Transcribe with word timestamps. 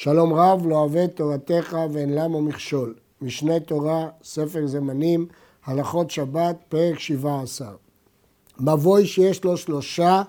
שלום 0.00 0.32
רב 0.32 0.66
לא 0.66 0.74
אוהב 0.74 1.06
תורתך 1.06 1.76
ואין 1.92 2.14
למה 2.14 2.40
מכשול. 2.40 2.94
משנה 3.22 3.60
תורה, 3.60 4.08
ספר 4.24 4.66
זמנים, 4.66 5.26
הלכות 5.64 6.10
שבת, 6.10 6.56
פרק 6.68 6.98
17. 6.98 7.68
מבוי 8.60 9.06
שיש 9.06 9.44
לו 9.44 9.56
שלושה 9.56 10.22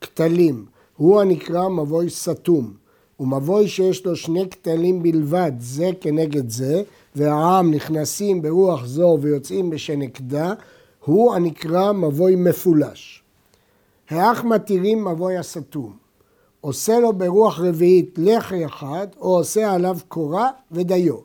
כתלים, 0.00 0.66
הוא 0.96 1.20
הנקרא 1.20 1.68
מבוי 1.68 2.10
סתום. 2.10 2.74
ומבוי 3.20 3.68
שיש 3.68 4.06
לו 4.06 4.16
שני 4.16 4.50
כתלים 4.50 5.02
בלבד, 5.02 5.52
זה 5.58 5.90
כנגד 6.00 6.50
זה, 6.50 6.82
והעם 7.16 7.70
נכנסים 7.70 8.42
ברוח 8.42 8.84
זו 8.84 9.18
ויוצאים 9.20 9.70
בשנקדה, 9.70 10.52
הוא 11.04 11.34
הנקרא 11.34 11.92
מבוי 11.92 12.36
מפולש. 12.36 13.22
האח 14.10 14.44
מתירים 14.44 15.04
מבוי 15.04 15.36
הסתום. 15.36 16.07
עושה 16.60 17.00
לו 17.00 17.12
ברוח 17.12 17.60
רביעית 17.60 18.14
לחי 18.16 18.66
אחד, 18.66 19.06
או 19.20 19.36
עושה 19.36 19.72
עליו 19.72 19.98
קורה 20.08 20.50
ודיו. 20.72 21.16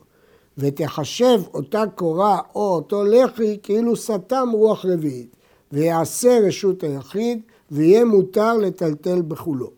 ותחשב 0.57 1.41
אותה 1.53 1.83
קורה 1.95 2.39
או 2.55 2.75
אותו 2.75 3.03
לחי 3.03 3.57
כאילו 3.63 3.95
סתם 3.95 4.49
רוח 4.53 4.85
רביעית, 4.85 5.35
ויעשה 5.71 6.39
רשות 6.47 6.83
היחיד, 6.83 7.41
ויהיה 7.71 8.05
מותר 8.05 8.57
לטלטל 8.57 9.21
בכולו. 9.21 9.69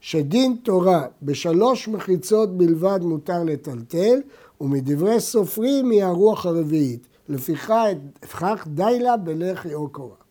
שדין 0.00 0.56
תורה 0.62 1.06
בשלוש 1.22 1.88
מחיצות 1.88 2.56
בלבד 2.56 3.00
מותר 3.02 3.44
לטלטל, 3.44 4.20
ומדברי 4.60 5.20
סופרים 5.20 5.90
היא 5.90 6.04
הרוח 6.04 6.46
הרביעית. 6.46 7.06
לפיכך 7.28 8.66
די 8.66 8.98
לה 9.00 9.16
בלחי 9.16 9.74
או 9.74 9.88
קורה. 9.88 10.27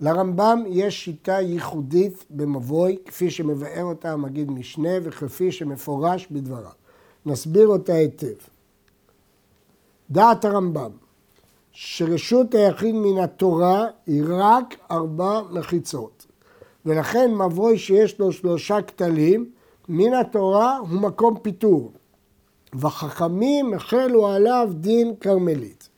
לרמב"ם 0.00 0.62
יש 0.66 1.04
שיטה 1.04 1.40
ייחודית 1.40 2.24
במבוי, 2.30 2.96
כפי 3.04 3.30
שמבאר 3.30 3.84
אותה 3.84 4.12
המגיד 4.12 4.50
משנה 4.50 4.90
וכפי 5.02 5.52
שמפורש 5.52 6.26
בדבריו. 6.30 6.70
נסביר 7.26 7.68
אותה 7.68 7.92
היטב. 7.92 8.34
דעת 10.10 10.44
הרמב"ם, 10.44 10.90
שרשות 11.72 12.54
היחיד 12.54 12.94
מן 12.94 13.18
התורה 13.18 13.86
היא 14.06 14.22
רק 14.28 14.74
ארבע 14.90 15.42
מחיצות, 15.50 16.26
ולכן 16.86 17.34
מבוי 17.34 17.78
שיש 17.78 18.18
לו 18.18 18.32
שלושה 18.32 18.82
כתלים, 18.82 19.50
מן 19.88 20.14
התורה 20.14 20.78
הוא 20.78 20.88
מקום 20.88 21.38
פיטור, 21.42 21.92
וחכמים 22.74 23.74
החלו 23.74 24.28
עליו 24.28 24.68
דין 24.74 25.14
כרמלית. 25.20 25.88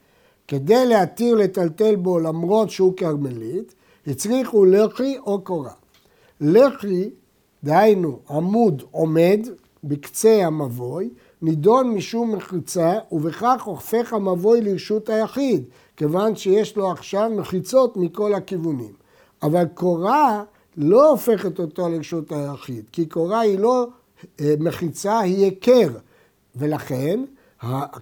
כדי 0.48 0.86
להתיר 0.86 1.34
לטלטל 1.34 1.96
בו 1.96 2.18
למרות 2.18 2.70
שהוא 2.70 2.96
כרמלית, 2.96 3.74
הצריכו 4.08 4.64
לחי 4.64 5.18
או 5.18 5.40
קורה. 5.40 5.72
לחי, 6.40 7.10
דהיינו 7.64 8.18
עמוד 8.30 8.82
עומד 8.90 9.40
בקצה 9.84 10.46
המבוי, 10.46 11.10
נידון 11.42 11.90
משום 11.94 12.34
מחיצה, 12.34 12.92
ובכך 13.12 13.62
הופך 13.64 14.12
המבוי 14.12 14.60
לרשות 14.60 15.08
היחיד, 15.08 15.64
כיוון 15.96 16.36
שיש 16.36 16.76
לו 16.76 16.90
עכשיו 16.90 17.30
מחיצות 17.36 17.96
מכל 17.96 18.34
הכיוונים. 18.34 18.92
אבל 19.42 19.64
קורה 19.74 20.44
לא 20.76 21.10
הופכת 21.10 21.58
אותו 21.58 21.88
לרשות 21.88 22.32
היחיד, 22.32 22.84
כי 22.92 23.06
קורה 23.06 23.40
היא 23.40 23.58
לא 23.58 23.86
אה, 24.40 24.54
מחיצה, 24.58 25.18
היא 25.18 25.44
היכר, 25.44 25.88
ולכן 26.56 27.20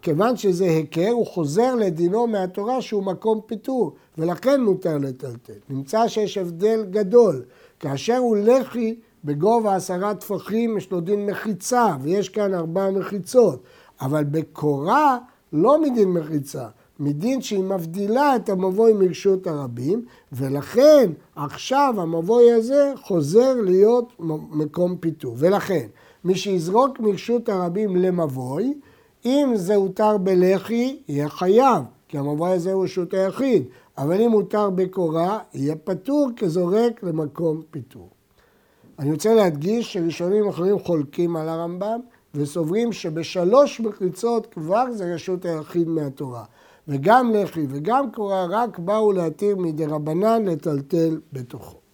כיוון 0.03 0.37
שזה 0.37 0.65
היכר, 0.65 1.11
הוא 1.11 1.27
חוזר 1.27 1.75
לדינו 1.75 2.27
מהתורה 2.27 2.83
שהוא 2.83 3.03
מקום 3.03 3.41
פיתור, 3.47 3.93
ולכן 4.19 4.61
מותר 4.61 4.99
לטלטל. 4.99 5.53
נמצא 5.71 6.09
שיש 6.09 6.39
הבדל 6.39 6.85
גדול. 6.91 7.43
כאשר 7.81 8.17
הוא 8.17 8.37
לחי 8.37 8.95
בגובה 9.25 9.75
עשרה 9.75 10.15
טפחים, 10.15 10.79
יש 10.79 10.91
לו 10.91 11.01
דין 11.01 11.27
מחיצה, 11.27 11.97
ויש 12.03 12.29
כאן 12.29 12.55
ארבע 12.55 12.91
מחיצות. 12.91 13.63
אבל 14.01 14.25
בקורה, 14.25 15.19
לא 15.53 15.81
מדין 15.83 16.13
מחיצה, 16.13 16.67
מדין 17.01 17.43
שהיא 17.43 17.65
מבדילה 17.65 18.37
את 18.37 18.49
המבוי 18.49 18.93
מרשות 18.93 19.47
הרבים, 19.47 20.05
ולכן 20.33 21.11
עכשיו 21.37 21.95
המבוי 21.99 22.53
הזה 22.53 22.93
חוזר 23.03 23.55
להיות 23.55 24.13
מקום 24.51 24.97
פיתור. 24.97 25.35
ולכן, 25.39 25.87
מי 26.25 26.35
שיזרוק 26.35 27.01
מרשות 27.01 27.49
הרבים 27.49 27.97
למבוי, 27.97 28.75
אם 29.27 29.51
זה 29.55 29.75
הותר 29.75 30.19
בלחי, 30.19 30.97
יהיה 31.09 31.29
חייב, 31.29 31.83
כי 32.09 32.19
המבוי 32.19 32.51
הזה 32.51 32.73
הוא 32.73 32.85
רשות 32.85 33.15
היחיד, 33.15 33.65
אבל 33.99 34.21
אם 34.21 34.31
הותר 34.31 34.71
בקורה, 34.71 35.39
יהיה 35.55 35.77
פטור 35.77 36.29
כזורק 36.37 37.03
למקום 37.03 37.63
פיתור. 37.71 38.11
אני 38.99 39.13
רוצה 39.13 39.35
להדגיש 39.35 39.93
שראשונים 39.93 40.49
אחרים 40.49 40.79
חולקים 40.79 41.37
על 41.37 41.49
הרמב"ם 41.49 42.01
וסוברים 42.35 42.93
שבשלוש 42.93 43.81
מחיצות 43.81 44.47
כבר 44.47 44.85
זה 44.93 45.15
רשות 45.15 45.45
היחיד 45.45 45.89
מהתורה. 45.89 46.45
וגם 46.89 47.31
לחי 47.35 47.67
וגם 47.69 48.11
קורה 48.13 48.47
רק 48.51 48.79
באו 48.79 49.13
להתיר 49.13 49.57
מדי 49.57 49.87
רבנן 49.87 50.45
לטלטל 50.45 51.21
בתוכו. 51.33 51.86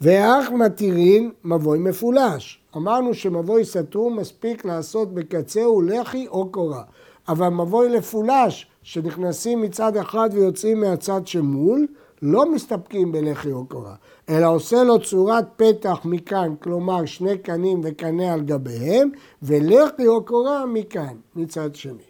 ואח 0.00 0.50
מתירין 0.50 1.30
מבוי 1.44 1.78
מפולש. 1.78 2.60
אמרנו 2.76 3.14
שמבוי 3.14 3.64
סתום 3.64 4.18
מספיק 4.18 4.64
לעשות 4.64 5.14
בקצהו 5.14 5.82
לחי 5.82 6.26
או 6.28 6.48
קורה. 6.52 6.82
אבל 7.28 7.48
מבוי 7.48 7.88
לפולש, 7.88 8.66
שנכנסים 8.82 9.62
מצד 9.62 9.96
אחד 9.96 10.28
ויוצאים 10.32 10.80
מהצד 10.80 11.26
שמול, 11.26 11.86
לא 12.22 12.52
מסתפקים 12.52 13.12
בלחי 13.12 13.52
או 13.52 13.66
קורה, 13.66 13.94
אלא 14.28 14.46
עושה 14.54 14.82
לו 14.82 15.02
צורת 15.02 15.44
פתח 15.56 16.00
מכאן, 16.04 16.54
כלומר 16.62 17.04
שני 17.04 17.38
קנים 17.38 17.80
וקנה 17.84 18.32
על 18.32 18.40
גביהם, 18.40 19.10
ולחי 19.42 20.06
או 20.06 20.24
קורה 20.24 20.66
מכאן, 20.66 21.16
מצד 21.36 21.74
שני. 21.74 22.04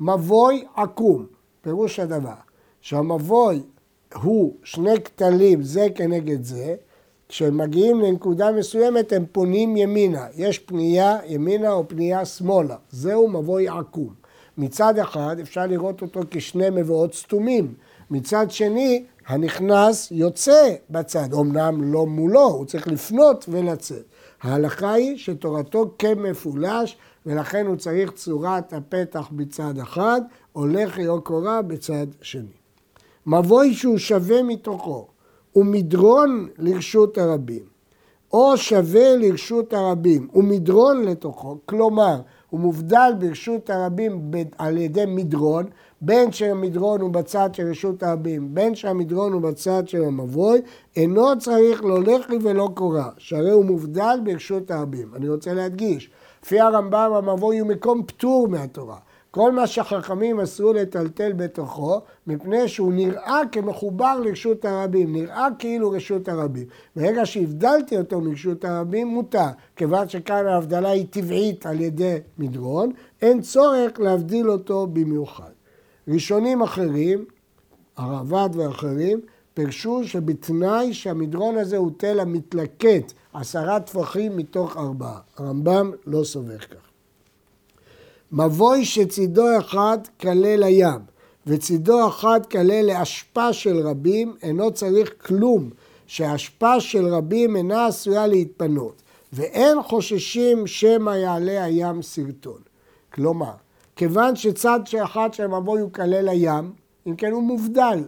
מבוי 0.00 0.64
עקום, 0.76 1.26
פירוש 1.62 2.00
הדבר, 2.00 2.34
שהמבוי 2.80 3.62
הוא 4.22 4.54
שני 4.64 5.02
כתלים 5.04 5.62
זה 5.62 5.86
כנגד 5.94 6.44
זה, 6.44 6.74
כשהם 7.30 7.58
מגיעים 7.58 8.00
לנקודה 8.00 8.52
מסוימת 8.52 9.12
הם 9.12 9.24
פונים 9.32 9.76
ימינה, 9.76 10.26
יש 10.36 10.58
פנייה 10.58 11.18
ימינה 11.26 11.72
או 11.72 11.88
פנייה 11.88 12.24
שמאלה, 12.24 12.76
זהו 12.90 13.28
מבוי 13.28 13.68
עקום. 13.68 14.14
מצד 14.58 14.98
אחד 14.98 15.36
אפשר 15.40 15.66
לראות 15.66 16.02
אותו 16.02 16.20
כשני 16.30 16.70
מבואות 16.70 17.14
סתומים, 17.14 17.74
מצד 18.10 18.50
שני 18.50 19.04
הנכנס 19.26 20.08
יוצא 20.10 20.74
בצד, 20.90 21.34
אמנם 21.34 21.92
לא 21.92 22.06
מולו, 22.06 22.44
הוא 22.44 22.66
צריך 22.66 22.88
לפנות 22.88 23.44
ולצאת. 23.48 24.04
ההלכה 24.42 24.92
היא 24.92 25.16
שתורתו 25.16 25.94
כמפולש 25.98 26.96
ולכן 27.26 27.66
הוא 27.66 27.76
צריך 27.76 28.10
צורת 28.10 28.72
הפתח 28.72 29.28
בצד 29.32 29.78
אחד, 29.78 30.20
או 30.56 30.66
קורה 31.22 31.62
בצד 31.62 32.06
שני. 32.22 32.56
מבוי 33.26 33.74
שהוא 33.74 33.98
שווה 33.98 34.42
מתוכו 34.42 35.06
ומדרון 35.56 36.48
לרשות 36.58 37.18
הרבים, 37.18 37.62
או 38.32 38.56
שווה 38.56 39.16
לרשות 39.16 39.72
הרבים 39.72 40.28
ומדרון 40.34 41.04
לתוכו, 41.04 41.58
כלומר 41.66 42.20
הוא 42.50 42.60
מובדל 42.60 43.12
ברשות 43.18 43.70
הרבים 43.70 44.30
על 44.58 44.78
ידי 44.78 45.04
מדרון, 45.06 45.66
בין 46.00 46.32
שהמדרון 46.32 47.00
הוא 47.00 47.10
בצד 47.10 47.50
של 47.52 47.70
רשות 47.70 48.02
הרבים, 48.02 48.54
בין 48.54 48.74
שהמדרון 48.74 49.32
הוא 49.32 49.42
בצד 49.42 49.88
של 49.88 50.04
המבוי, 50.04 50.60
אינו 50.96 51.38
צריך 51.38 51.84
לא 51.84 52.02
לחי 52.02 52.36
ולא 52.42 52.68
קורה, 52.74 53.08
שהרי 53.18 53.50
הוא 53.50 53.64
מובדל 53.64 54.18
ברשות 54.24 54.70
הרבים. 54.70 55.14
אני 55.14 55.28
רוצה 55.28 55.54
להדגיש, 55.54 56.10
לפי 56.42 56.60
הרמב"ם 56.60 57.12
המבוי 57.14 57.58
הוא 57.58 57.68
מקום 57.68 58.02
פטור 58.06 58.48
מהתורה. 58.48 58.96
כל 59.30 59.52
מה 59.52 59.66
שהחכמים 59.66 60.40
אסרו 60.40 60.72
לטלטל 60.72 61.32
בתוכו, 61.32 62.00
מפני 62.26 62.68
שהוא 62.68 62.92
נראה 62.92 63.40
כמחובר 63.52 64.20
לרשות 64.20 64.64
הרבים, 64.64 65.12
נראה 65.12 65.46
כאילו 65.58 65.90
רשות 65.90 66.28
הרבים. 66.28 66.66
ברגע 66.96 67.26
שהבדלתי 67.26 67.98
אותו 67.98 68.20
מרשות 68.20 68.64
הרבים, 68.64 69.08
מותר. 69.08 69.48
כיוון 69.76 70.08
שכאן 70.08 70.46
ההבדלה 70.46 70.90
היא 70.90 71.06
טבעית 71.10 71.66
על 71.66 71.80
ידי 71.80 72.16
מדרון, 72.38 72.92
אין 73.22 73.40
צורך 73.40 74.00
להבדיל 74.00 74.50
אותו 74.50 74.86
במיוחד. 74.86 75.50
ראשונים 76.08 76.62
אחרים, 76.62 77.24
הרעב"ד 77.96 78.50
ואחרים, 78.56 79.20
פירשו 79.54 80.00
שבתנאי 80.04 80.94
שהמדרון 80.94 81.56
הזה 81.56 81.76
הוא 81.76 81.90
תל 81.96 82.20
המתלקט 82.20 83.12
עשרה 83.32 83.80
טפחים 83.80 84.36
מתוך 84.36 84.76
ארבעה. 84.76 85.18
הרמב"ם 85.36 85.90
לא 86.06 86.24
סובר 86.24 86.58
כך. 86.58 86.89
מבוי 88.32 88.84
שצידו 88.84 89.58
אחד 89.58 89.98
כלה 90.20 90.56
לים, 90.56 91.00
וצידו 91.46 92.08
אחד 92.08 92.40
כלה 92.46 92.82
לאשפה 92.82 93.52
של 93.52 93.86
רבים, 93.86 94.34
אינו 94.42 94.70
צריך 94.72 95.12
כלום, 95.26 95.70
שהאשפה 96.06 96.80
של 96.80 97.06
רבים 97.06 97.56
אינה 97.56 97.86
עשויה 97.86 98.26
להתפנות, 98.26 99.02
ואין 99.32 99.82
חוששים 99.82 100.66
שמא 100.66 101.10
יעלה 101.10 101.64
הים 101.64 102.02
סרטון. 102.02 102.60
כלומר, 103.12 103.52
כיוון 103.96 104.36
שצד 104.36 104.80
אחד 105.02 105.34
של 105.34 105.44
המבוי 105.44 105.80
הוא 105.80 105.92
כלה 105.92 106.22
לים, 106.22 106.72
אם 107.06 107.16
כן 107.16 107.32
הוא 107.32 107.42
מובדל. 107.42 108.04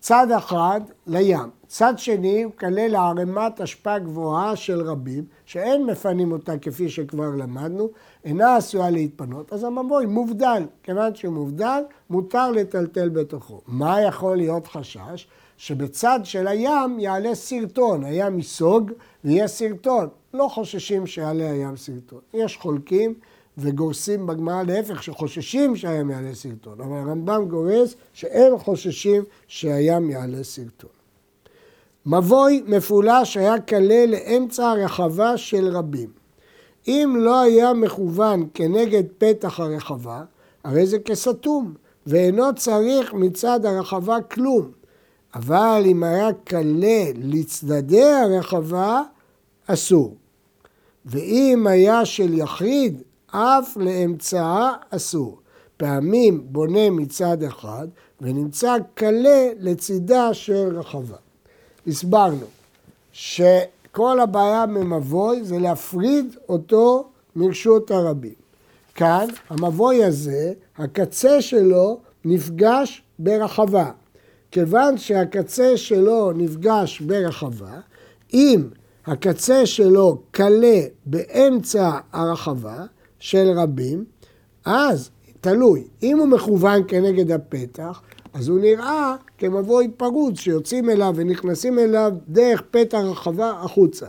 צד 0.00 0.26
אחד 0.36 0.80
לים, 1.06 1.50
צד 1.66 1.94
שני 1.96 2.42
הוא 2.42 2.52
כלל 2.58 2.96
ערימת 2.96 3.60
אשפה 3.60 3.98
גבוהה 3.98 4.56
של 4.56 4.80
רבים, 4.80 5.24
שאין 5.44 5.86
מפנים 5.86 6.32
אותה 6.32 6.58
כפי 6.58 6.88
שכבר 6.88 7.30
למדנו, 7.36 7.90
אינה 8.26 8.56
עשויה 8.56 8.90
להתפנות, 8.90 9.52
אז 9.52 9.64
המבוי 9.64 10.06
מובדל. 10.06 10.62
כיוון 10.82 11.14
שהוא 11.14 11.34
מובדל, 11.34 11.82
מותר 12.10 12.50
לטלטל 12.50 13.08
בתוכו. 13.08 13.60
מה 13.66 14.02
יכול 14.02 14.36
להיות 14.36 14.66
חשש? 14.66 15.26
שבצד 15.56 16.20
של 16.24 16.46
הים 16.46 17.00
יעלה 17.00 17.34
סרטון, 17.34 18.04
הים 18.04 18.36
ייסוג 18.36 18.92
ויהיה 19.24 19.48
סרטון. 19.48 20.08
לא 20.34 20.48
חוששים 20.48 21.06
שיעלה 21.06 21.50
הים 21.50 21.76
סרטון. 21.76 22.20
יש 22.34 22.56
חולקים 22.56 23.14
וגורסים 23.58 24.26
בגמרא 24.26 24.62
להפך, 24.62 25.02
שחוששים 25.02 25.76
שהים 25.76 26.10
יעלה 26.10 26.34
סרטון, 26.34 26.80
אבל 26.80 26.96
הרמב"ם 26.96 27.48
גורס 27.48 27.94
שאין 28.12 28.58
חוששים 28.58 29.24
שהים 29.46 30.10
יעלה 30.10 30.44
סרטון. 30.44 30.90
מבוי 32.06 32.62
מפולש 32.66 33.36
היה 33.36 33.60
קלה 33.60 34.06
לאמצע 34.06 34.70
הרחבה 34.70 35.36
של 35.36 35.68
רבים. 35.68 36.25
אם 36.88 37.16
לא 37.18 37.40
היה 37.40 37.72
מכוון 37.72 38.48
כנגד 38.54 39.02
פתח 39.18 39.60
הרחבה, 39.60 40.22
הרי 40.64 40.86
זה 40.86 40.98
כסתום, 40.98 41.74
ואינו 42.06 42.54
צריך 42.56 43.14
מצד 43.14 43.66
הרחבה 43.66 44.20
כלום. 44.20 44.70
אבל 45.34 45.82
אם 45.86 46.02
היה 46.02 46.28
קלה 46.44 47.04
לצדדי 47.14 48.04
הרחבה, 48.04 49.02
אסור. 49.66 50.16
ואם 51.06 51.66
היה 51.66 52.04
של 52.04 52.38
יחיד, 52.38 53.02
אף 53.26 53.76
לאמצעה 53.76 54.72
אסור. 54.90 55.38
פעמים 55.76 56.42
בונה 56.44 56.90
מצד 56.90 57.42
אחד 57.42 57.88
ונמצא 58.20 58.76
קלה 58.94 59.48
לצידה 59.58 60.34
של 60.34 60.78
רחבה. 60.78 61.16
הסברנו 61.86 62.46
שכל 63.96 64.20
הבעיה 64.20 64.66
ממבוי 64.66 65.44
זה 65.44 65.58
להפריד 65.58 66.36
אותו 66.48 67.08
מרשות 67.36 67.90
הרבים. 67.90 68.34
כאן 68.94 69.26
המבוי 69.50 70.04
הזה, 70.04 70.52
הקצה 70.78 71.42
שלו 71.42 72.00
נפגש 72.24 73.02
ברחבה. 73.18 73.90
כיוון 74.50 74.98
שהקצה 74.98 75.76
שלו 75.76 76.32
נפגש 76.32 77.00
ברחבה, 77.00 77.80
אם 78.34 78.68
הקצה 79.06 79.66
שלו 79.66 80.22
קלה 80.30 80.80
באמצע 81.06 81.98
הרחבה 82.12 82.84
של 83.18 83.50
רבים, 83.56 84.04
אז 84.64 85.10
תלוי, 85.40 85.84
אם 86.02 86.18
הוא 86.18 86.26
מכוון 86.26 86.82
כנגד 86.88 87.30
הפתח, 87.30 88.02
אז 88.36 88.48
הוא 88.48 88.60
נראה 88.60 89.16
כמבוי 89.38 89.88
פרוץ 89.96 90.38
שיוצאים 90.38 90.90
אליו 90.90 91.12
ונכנסים 91.16 91.78
אליו 91.78 92.12
דרך 92.28 92.62
פתח 92.70 92.98
רחבה 92.98 93.50
החוצה. 93.50 94.06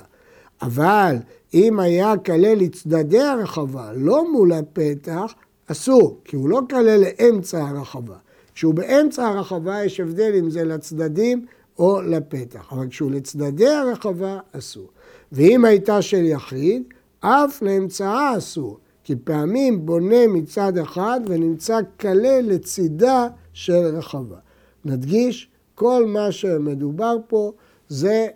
אבל 0.61 1.15
אם 1.53 1.79
היה 1.79 2.17
כלה 2.17 2.55
לצדדי 2.55 3.19
הרחבה, 3.19 3.91
לא 3.95 4.31
מול 4.31 4.51
הפתח, 4.51 5.33
אסור, 5.67 6.19
כי 6.25 6.35
הוא 6.35 6.49
לא 6.49 6.61
כלה 6.69 6.97
לאמצע 6.97 7.67
הרחבה. 7.67 8.15
כשהוא 8.53 8.73
באמצע 8.73 9.27
הרחבה 9.27 9.83
יש 9.83 9.99
הבדל 9.99 10.31
אם 10.39 10.49
זה 10.49 10.63
לצדדים 10.63 11.45
או 11.79 12.01
לפתח, 12.01 12.67
אבל 12.71 12.87
כשהוא 12.89 13.11
לצדדי 13.11 13.67
הרחבה 13.69 14.39
אסור. 14.51 14.87
ואם 15.31 15.65
הייתה 15.65 16.01
של 16.01 16.25
יחיד, 16.25 16.83
אף 17.19 17.61
לאמצעה 17.61 18.37
אסור, 18.37 18.77
כי 19.03 19.15
פעמים 19.23 19.85
בונה 19.85 20.27
מצד 20.27 20.77
אחד 20.77 21.19
ונמצא 21.27 21.79
קלה 21.97 22.41
לצידה 22.41 23.27
של 23.57 23.95
רחבה. 23.97 24.37
נדגיש, 24.85 25.49
כל 25.75 26.05
מה 26.07 26.31
שמדובר 26.31 27.15
פה 27.27 27.51
זה 27.89 28.27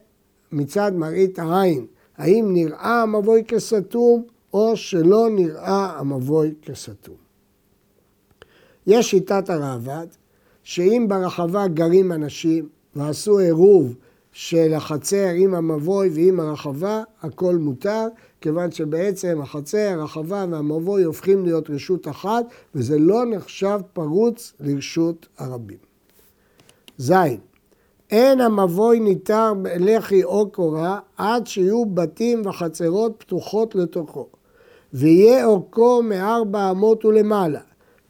מצד 0.51 0.91
מראית 0.95 1.39
העין. 1.39 1.85
האם 2.17 2.49
נראה 2.53 3.01
המבוי 3.01 3.43
כסתום 3.47 4.23
או 4.53 4.77
שלא 4.77 5.29
נראה 5.29 5.99
המבוי 5.99 6.53
כסתום. 6.61 7.15
יש 8.87 9.11
שיטת 9.11 9.49
הראב"ד, 9.49 10.07
שאם 10.63 11.05
ברחבה 11.09 11.67
גרים 11.67 12.11
אנשים 12.11 12.69
ועשו 12.95 13.39
עירוב 13.39 13.95
של 14.31 14.73
החצר 14.73 15.27
עם 15.35 15.53
המבוי 15.53 16.09
ועם 16.13 16.39
הרחבה, 16.39 17.03
הכל 17.21 17.55
מותר, 17.55 18.07
כיוון 18.41 18.71
שבעצם 18.71 19.39
החצר, 19.41 19.99
הרחבה 19.99 20.45
והמבוי 20.49 21.03
הופכים 21.03 21.45
להיות 21.45 21.69
רשות 21.69 22.07
אחת, 22.07 22.45
וזה 22.75 22.99
לא 22.99 23.25
נחשב 23.25 23.79
פרוץ 23.93 24.53
לרשות 24.59 25.27
הרבים. 25.37 25.77
ז. 26.97 27.11
אין 28.11 28.41
המבוי 28.41 28.99
ניתר 28.99 29.53
בלחי 29.61 30.23
או 30.23 30.51
קורה 30.51 30.99
עד 31.17 31.47
שיהיו 31.47 31.85
בתים 31.85 32.41
וחצרות 32.45 33.15
פתוחות 33.17 33.75
לתוכו, 33.75 34.27
ויהיה 34.93 35.45
אורכו 35.45 36.03
מארבע 36.03 36.71
אמות 36.71 37.05
ולמעלה, 37.05 37.59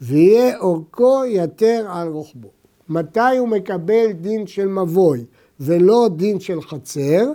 ויהיה 0.01 0.59
אורכו 0.59 1.25
יתר 1.25 1.85
על 1.89 2.07
רוחבו. 2.07 2.49
מתי 2.89 3.37
הוא 3.37 3.47
מקבל 3.47 4.11
דין 4.11 4.47
של 4.47 4.67
מבוי 4.67 5.25
ולא 5.59 6.09
דין 6.15 6.39
של 6.39 6.61
חצר? 6.61 7.31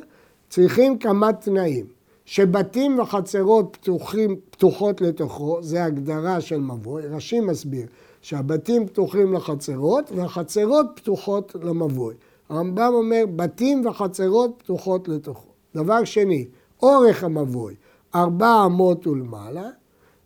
צריכים 0.49 0.99
כמה 0.99 1.33
תנאים. 1.33 1.96
שבתים 2.27 2.99
וחצרות 2.99 3.77
פתוחים, 3.81 4.37
פתוחות 4.51 5.01
לתוכו, 5.01 5.63
זה 5.63 5.85
הגדרה 5.85 6.41
של 6.41 6.61
מבוי, 6.61 7.07
רש"י 7.07 7.41
מסביר 7.41 7.87
שהבתים 8.23 8.87
פתוחים 8.87 9.33
לחצרות 9.33 10.13
והחצרות 10.17 10.87
פתוחות 10.95 11.57
למבוי. 11.63 12.15
הרמב"ם 12.49 12.91
אומר 12.93 13.25
בתים 13.37 13.87
וחצרות 13.87 14.51
פתוחות 14.59 15.09
לתוכו. 15.09 15.49
דבר 15.75 16.05
שני, 16.05 16.47
אורך 16.83 17.25
המבוי, 17.25 17.75
ארבע 18.15 18.63
אמות 18.67 19.07
ולמעלה, 19.07 19.71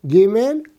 ג' 0.07 0.27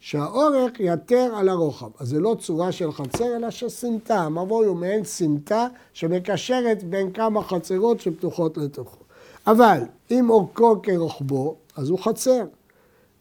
שהאורך 0.01 0.73
יתר 0.81 1.33
על 1.37 1.49
הרוחב. 1.49 1.91
אז 1.99 2.09
זה 2.09 2.21
לא 2.21 2.37
צורה 2.39 2.73
של 2.73 2.93
חצר, 2.93 3.37
אלא 3.37 3.51
של 3.51 3.69
סמטה. 3.69 4.21
המבוי 4.21 4.67
הוא 4.67 4.77
מעין 4.77 5.05
סמטה 5.05 5.67
שמקשרת 5.93 6.85
בין 6.85 7.13
כמה 7.13 7.43
חצרות 7.43 8.01
שפתוחות 8.01 8.59
לתוכו. 8.59 9.02
אבל 9.47 9.79
אם 10.11 10.31
אורכו 10.31 10.83
כרוחבו, 10.83 11.57
אז 11.77 11.89
הוא 11.89 11.99
חצר. 11.99 12.45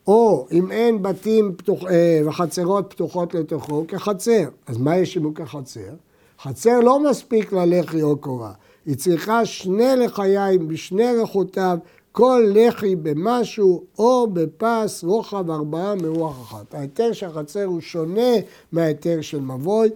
או 0.07 0.47
אם 0.51 0.71
אין 0.71 1.01
בתים 1.01 1.53
פתוח, 1.57 1.83
אה, 1.89 2.21
וחצרות 2.25 2.85
פתוחות 2.89 3.33
לתוכו, 3.33 3.85
כחצר. 3.87 4.43
אז 4.67 4.77
מה 4.77 4.97
יש 4.97 5.17
אם 5.17 5.23
הוא 5.23 5.35
כחצר? 5.35 5.93
חצר 6.41 6.79
לא 6.79 7.09
מספיק 7.09 7.53
ללחי 7.53 8.01
או 8.01 8.17
קורה. 8.17 8.51
היא 8.85 8.97
צריכה 8.97 9.45
שני 9.45 9.95
לחיים 9.97 10.67
בשני 10.67 11.17
רכותיו 11.21 11.77
כל 12.11 12.43
לחי 12.55 12.95
במשהו 12.95 13.83
או 13.99 14.27
בפס 14.33 15.03
רוחב 15.03 15.51
ארבעה 15.51 15.95
מרוח 15.95 16.41
אחת. 16.41 16.73
ההיתר 16.73 17.13
של 17.13 17.25
החצר 17.25 17.63
הוא 17.63 17.81
שונה 17.81 18.31
מההיתר 18.71 19.21
של 19.21 19.39
מבוי, 19.39 19.89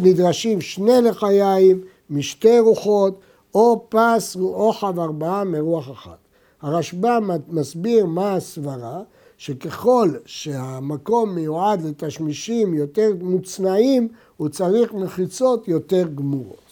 נדרשים 0.00 0.60
שני 0.60 1.02
לחיים 1.02 1.80
משתי 2.10 2.58
רוחות 2.58 3.20
או 3.54 3.86
פס 3.88 4.36
רוחב 4.36 5.00
ארבעה 5.00 5.44
מרוח 5.44 5.90
אחת. 5.90 6.18
הרשב"א 6.62 7.18
מסביר 7.48 8.06
מה 8.06 8.34
הסברה, 8.34 9.02
שככל 9.38 10.10
שהמקום 10.26 11.34
מיועד 11.34 11.84
לתשמישים 11.84 12.74
יותר 12.74 13.10
מוצנעים, 13.20 14.08
הוא 14.36 14.48
צריך 14.48 14.94
מחיצות 14.94 15.68
יותר 15.68 16.08
גמורות. 16.14 16.70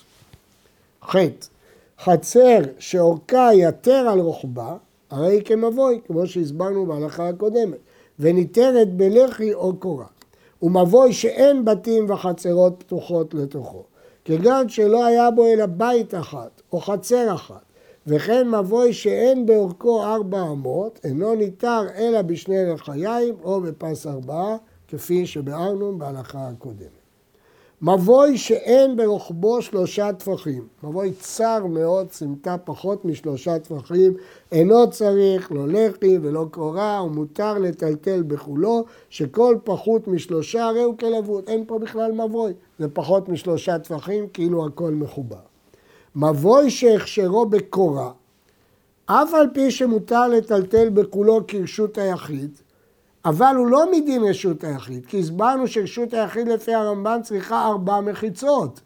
ח. 1.05 1.17
חצר 2.05 2.59
שאורכה 2.79 3.51
יתר 3.55 4.09
על 4.13 4.21
רוחבה, 4.21 4.77
הרי 5.11 5.35
היא 5.35 5.43
כמבוי, 5.43 6.01
כמו 6.07 6.27
שהסברנו 6.27 6.87
בהלכה 6.87 7.29
הקודמת, 7.29 7.79
וניתרת 8.19 8.97
בלחי 8.97 9.55
או 9.55 9.77
קורה. 9.77 10.07
ומבוי 10.63 11.13
שאין 11.13 11.65
בתים 11.65 12.11
וחצרות 12.11 12.75
פתוחות 12.79 13.35
לתוכו, 13.35 13.83
כגון 14.29 14.69
שלא 14.69 15.07
היה 15.07 15.31
בו 15.31 15.47
אלא 15.47 15.67
בית 15.67 16.15
אחת 16.15 16.63
או 16.73 16.81
חצר 16.81 17.35
אחת, 17.35 17.65
וכן 18.07 18.49
מבוי 18.49 18.93
שאין 18.93 19.47
באורכו 19.47 20.05
ארבע 20.05 20.43
אמות, 20.43 21.01
אינו 21.05 21.35
ניתר 21.35 21.83
אלא 21.97 22.23
בשני 22.23 22.65
לחיים 22.75 23.35
או 23.43 23.61
בפס 23.61 24.07
ארבעה, 24.07 24.57
כפי 24.89 25.27
שביארנו 25.27 25.99
בהלכה 25.99 26.49
הקודמת. 26.49 26.98
מבוי 27.83 28.39
שאין 28.39 28.97
ברוחבו 28.97 29.63
שלושה 29.63 30.13
טפחים, 30.13 30.67
מבוי 30.83 31.13
צר 31.13 31.67
מאוד, 31.67 32.13
סמטה 32.13 32.57
פחות 32.65 33.05
משלושה 33.05 33.59
טפחים, 33.59 34.15
אינו 34.53 34.91
צריך 34.91 35.53
לא 35.53 35.69
לחי 35.69 36.19
ולא 36.23 36.47
קורה, 36.51 37.03
ומותר 37.05 37.59
לטלטל 37.59 38.23
בכולו, 38.23 38.85
שכל 39.11 39.57
פחות 39.65 40.09
משלושה 40.09 40.65
הרי 40.65 40.83
הוא 40.83 40.99
כלבות, 40.99 41.49
אין 41.49 41.65
פה 41.67 41.79
בכלל 41.79 42.13
מבוי, 42.13 42.53
זה 42.79 42.89
פחות 42.89 43.29
משלושה 43.29 43.79
טפחים, 43.79 44.29
כאילו 44.33 44.67
הכל 44.67 44.91
מחובר. 44.91 45.37
מבוי 46.17 46.71
שהכשרו 46.71 47.47
בקורה, 47.47 48.11
אף 49.07 49.35
על 49.35 49.47
פי 49.55 49.71
שמותר 49.71 50.29
לטלטל 50.29 50.89
בכולו 50.89 51.41
כרשות 51.49 51.99
היחיד, 51.99 52.59
אבל 53.25 53.55
הוא 53.57 53.67
לא 53.67 53.91
מדין 53.93 54.25
רשות 54.25 54.65
היחיד, 54.65 55.07
כי 55.07 55.19
הסברנו 55.19 55.69
שרשות 55.69 56.15
היחיד 56.15 56.49
לפי 56.49 56.75
הרמב"ן 56.75 57.21
צריכה 57.23 57.67
ארבע 57.67 58.01
מחיצות. 58.01 58.81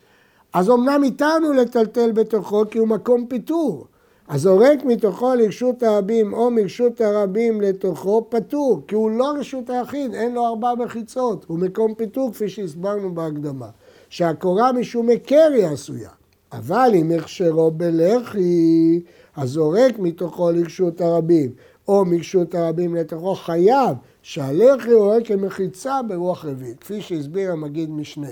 אז 0.53 0.71
אמנם 0.71 1.05
איתנו 1.05 1.53
לטלטל 1.53 2.13
בתוכו 2.13 2.65
כי 2.71 2.79
הוא 2.79 2.89
מקום 2.89 3.27
פיטור. 3.27 3.87
הזורק 4.29 4.85
מתוכו 4.85 5.35
לרשות 5.35 5.83
הרבים 5.83 6.33
או 6.33 6.51
מרשות 6.51 7.01
הרבים 7.01 7.61
לתוכו 7.61 8.27
פטור, 8.29 8.83
כי 8.89 8.95
הוא 8.95 9.11
לא 9.11 9.33
רשות 9.39 9.71
היחיד, 9.71 10.15
אין 10.15 10.35
לו 10.35 10.47
ארבע 10.47 10.75
מחיצות, 10.75 11.45
הוא 11.49 11.59
מקום 11.59 11.95
פיטור 11.95 12.33
כפי 12.33 12.49
שהסברנו 12.49 13.15
בהקדמה. 13.15 13.69
שהקורה 14.09 14.73
משום 14.73 15.09
היכר 15.09 15.51
היא 15.55 15.67
עשויה, 15.67 16.11
אבל 16.53 16.91
אם 16.95 17.11
הכשרו 17.19 17.71
בלחי, 17.71 19.01
הזורק 19.37 19.99
מתוכו 19.99 20.51
לרשות 20.51 21.01
הרבים 21.01 21.51
או 21.89 22.05
מרשות 22.05 22.55
הרבים 22.55 22.95
לתוכו 22.95 23.35
חייב 23.35 23.97
שהלחי 24.23 24.95
רואה 24.95 25.25
כמחיצה 25.25 26.01
ברוח 26.09 26.45
רביעית, 26.45 26.81
כפי 26.81 27.01
שהסביר 27.03 27.53
המגיד 27.53 27.91
משנה. 27.91 28.31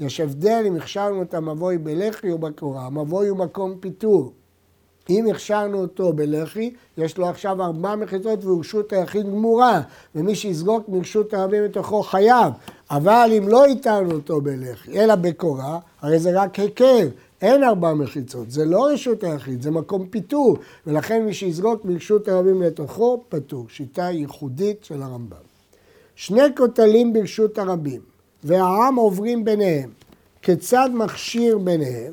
יש 0.00 0.20
הבדל 0.20 0.62
אם 0.66 0.76
הכשרנו 0.76 1.22
את 1.22 1.34
המבוי 1.34 1.78
בלחי 1.78 2.30
או 2.30 2.38
בקורה, 2.38 2.86
המבוי 2.86 3.28
הוא 3.28 3.38
מקום 3.38 3.74
פיטור. 3.80 4.32
אם 5.10 5.26
הכשרנו 5.30 5.80
אותו 5.80 6.12
בלחי, 6.12 6.74
יש 6.98 7.18
לו 7.18 7.26
עכשיו 7.26 7.62
ארבע 7.62 7.96
מחיצות 7.96 8.44
ורשות 8.44 8.92
היחיד 8.92 9.26
גמורה, 9.26 9.80
ומי 10.14 10.34
שיזרוק 10.34 10.88
מרשות 10.88 11.34
הרבים 11.34 11.64
מתוכו 11.64 12.02
חייב. 12.02 12.52
אבל 12.90 13.30
אם 13.38 13.48
לא 13.48 13.64
איתרנו 13.64 14.12
אותו 14.12 14.40
בלחי, 14.40 15.00
אלא 15.00 15.14
בקורה, 15.14 15.78
הרי 16.00 16.18
זה 16.18 16.42
רק 16.42 16.58
היכר, 16.58 17.08
אין 17.42 17.64
ארבע 17.64 17.94
מחיצות, 17.94 18.50
זה 18.50 18.64
לא 18.64 18.86
רשות 18.86 19.24
היחיד, 19.24 19.62
זה 19.62 19.70
מקום 19.70 20.06
פיטור, 20.06 20.56
ולכן 20.86 21.24
מי 21.24 21.34
שיזרוק 21.34 21.84
מרשות 21.84 22.28
הרבים 22.28 22.62
לתוכו, 22.62 23.24
פטור. 23.28 23.66
שיטה 23.68 24.02
ייחודית 24.02 24.84
של 24.84 25.02
הרמב"ם. 25.02 25.36
שני 26.14 26.42
כותלים 26.56 27.12
ברשות 27.12 27.58
הרבים, 27.58 28.00
והעם 28.44 28.96
עוברים 28.96 29.44
ביניהם. 29.44 29.90
כיצד 30.42 30.90
מכשיר 30.94 31.58
ביניהם? 31.58 32.12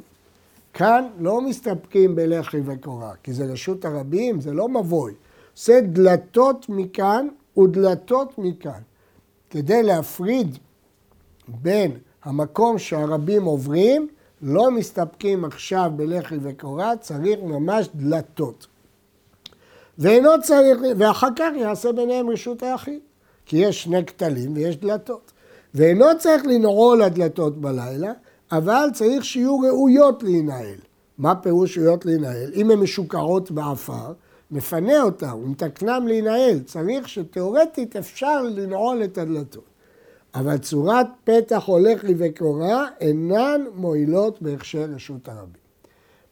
כאן 0.74 1.07
לא 1.19 1.41
מסתפקים 1.41 2.15
בלחי 2.15 2.57
וקורה, 2.65 3.12
כי 3.24 3.34
זה 3.34 3.46
רשות 3.46 3.86
הרבים, 3.86 4.41
זה 4.41 4.53
לא 4.53 4.69
מבוי. 4.69 5.13
זה 5.65 5.79
דלתות 5.84 6.65
מכאן 6.69 7.27
ודלתות 7.57 8.38
מכאן. 8.38 8.79
כדי 9.50 9.84
להפריד 9.84 10.57
בין 11.48 11.91
המקום 12.24 12.77
שהרבים 12.77 13.43
עוברים, 13.43 14.07
לא 14.41 14.72
מסתפקים 14.72 15.46
עכשיו 15.46 15.91
בלחי 15.96 16.36
וקורה, 16.41 16.98
צריך 16.98 17.39
ממש 17.44 17.89
דלתות. 17.96 18.67
ואינו 19.98 20.29
צריך, 20.44 20.77
ואחר 20.98 21.27
כך 21.36 21.50
יעשה 21.56 21.91
ביניהם 21.91 22.29
רשות 22.29 22.63
היחיד, 22.63 23.00
כי 23.46 23.58
יש 23.58 23.84
שני 23.84 24.06
כתלים 24.06 24.53
ויש 24.56 24.77
דלתות. 24.77 25.32
ואינו 25.74 26.06
צריך 26.20 26.46
לנעול 26.46 27.01
הדלתות 27.01 27.62
בלילה, 27.62 28.12
אבל 28.51 28.88
צריך 28.94 29.25
שיהיו 29.25 29.60
ראויות 29.60 30.24
להינעל. 30.24 30.75
מה 31.17 31.36
פירוש 31.36 31.77
ראויות 31.77 32.06
להינעל? 32.06 32.51
אם 32.56 32.72
הן 32.72 32.79
משוקרות 32.79 33.51
בעפר, 33.51 34.13
מפנה 34.51 35.01
אותן 35.01 35.34
ומתקנם 35.34 36.08
להינעל. 36.08 36.60
צריך 36.65 37.10
שתאורטית 37.10 37.96
אפשר 37.96 38.44
לנעול 38.44 39.03
את 39.03 39.17
הדלתות. 39.17 39.63
אבל 40.36 40.57
צורת 40.57 41.07
פתח 41.24 41.63
הולך 41.65 42.03
לי 42.03 42.13
וקורה 42.17 42.88
אינן 43.00 43.62
מועילות 43.75 44.41
בהכשר 44.41 44.86
רשות 44.96 45.27
הרבים. 45.27 45.67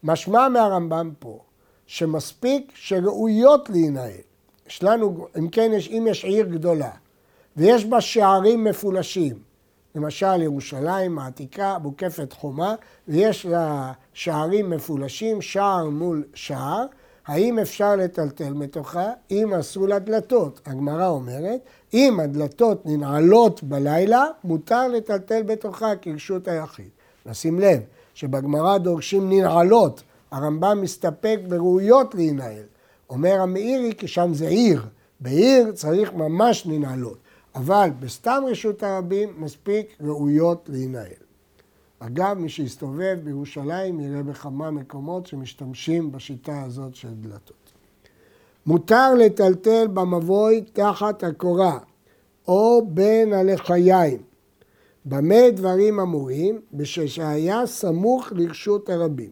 משמע 0.04 0.50
מהרמב"ם 0.50 1.12
פה, 1.20 1.40
שמספיק 1.88 2.72
שראויות 2.76 3.70
להינעל. 3.70 4.12
יש 4.68 4.84
לנו, 4.84 5.28
אם 5.40 5.50
כן, 5.50 5.72
יש, 5.74 5.88
אם 5.88 6.08
יש 6.10 6.26
עיר 6.26 6.46
גדולה 6.46 6.92
ויש 7.58 7.86
בה 7.86 8.02
שערים 8.02 8.64
מפולשים, 8.64 9.36
למשל 9.96 10.42
ירושלים 10.42 11.20
העתיקה 11.20 11.78
מוקפת 11.82 12.34
חומה 12.34 12.76
ויש 13.08 13.46
לה 13.46 13.92
שערים 14.14 14.70
מפולשים, 14.70 15.42
שער 15.42 15.90
מול 15.90 16.24
שער, 16.34 16.86
האם 17.28 17.60
אפשר 17.60 17.96
לטלטל 17.96 18.54
מתוכה? 18.54 19.10
אם 19.32 19.52
עשו 19.56 19.88
לה 19.88 20.00
דלתות. 20.00 20.62
הגמרא 20.66 21.08
אומרת, 21.08 21.60
אם 21.94 22.20
הדלתות 22.20 22.86
ננעלות 22.86 23.64
בלילה, 23.64 24.26
מותר 24.44 24.88
לטלטל 24.88 25.44
בתוכה 25.44 25.96
כרשות 26.02 26.48
היחיד. 26.48 26.90
נשים 27.26 27.60
לב 27.60 27.80
שבגמרא 28.14 28.78
דורשים 28.78 29.30
ננעלות, 29.30 30.04
הרמב"ם 30.32 30.82
מסתפק 30.82 31.40
בראויות 31.48 32.16
להינעל. 32.16 32.64
אומר 33.10 33.42
המאירי 33.42 33.94
כי 33.98 34.08
שם 34.08 34.34
זה 34.34 34.48
עיר, 34.48 34.82
בעיר 35.20 35.72
צריך 35.72 36.14
ממש 36.14 36.66
ננעלות. 36.66 37.18
אבל 37.56 37.90
בסתם 38.00 38.44
רשות 38.48 38.84
הרבים 38.84 39.30
מספיק 39.38 39.88
ראויות 40.02 40.70
להינעל. 40.72 41.25
אגב, 42.00 42.38
מי 42.38 42.50
שיסתובב 42.50 43.18
בירושלים 43.24 44.00
יראה 44.00 44.24
בכמה 44.24 44.72
מקומות 44.72 45.28
שמשתמשים 45.28 46.12
בשיטה 46.12 46.64
הזאת 46.64 46.96
של 46.96 47.14
דלתות. 47.14 47.74
מותר 48.66 49.14
לטלטל 49.14 49.88
במבוי 49.88 50.62
תחת 50.74 51.24
הקורה 51.24 51.80
או 52.48 52.88
בין 52.88 53.34
הלחיים. 53.34 54.22
במה 55.06 55.50
דברים 55.54 56.00
אמורים? 56.00 56.62
בששהיה 56.74 57.66
סמוך 57.66 58.34
לרשות 58.36 58.90
הרבים. 58.90 59.32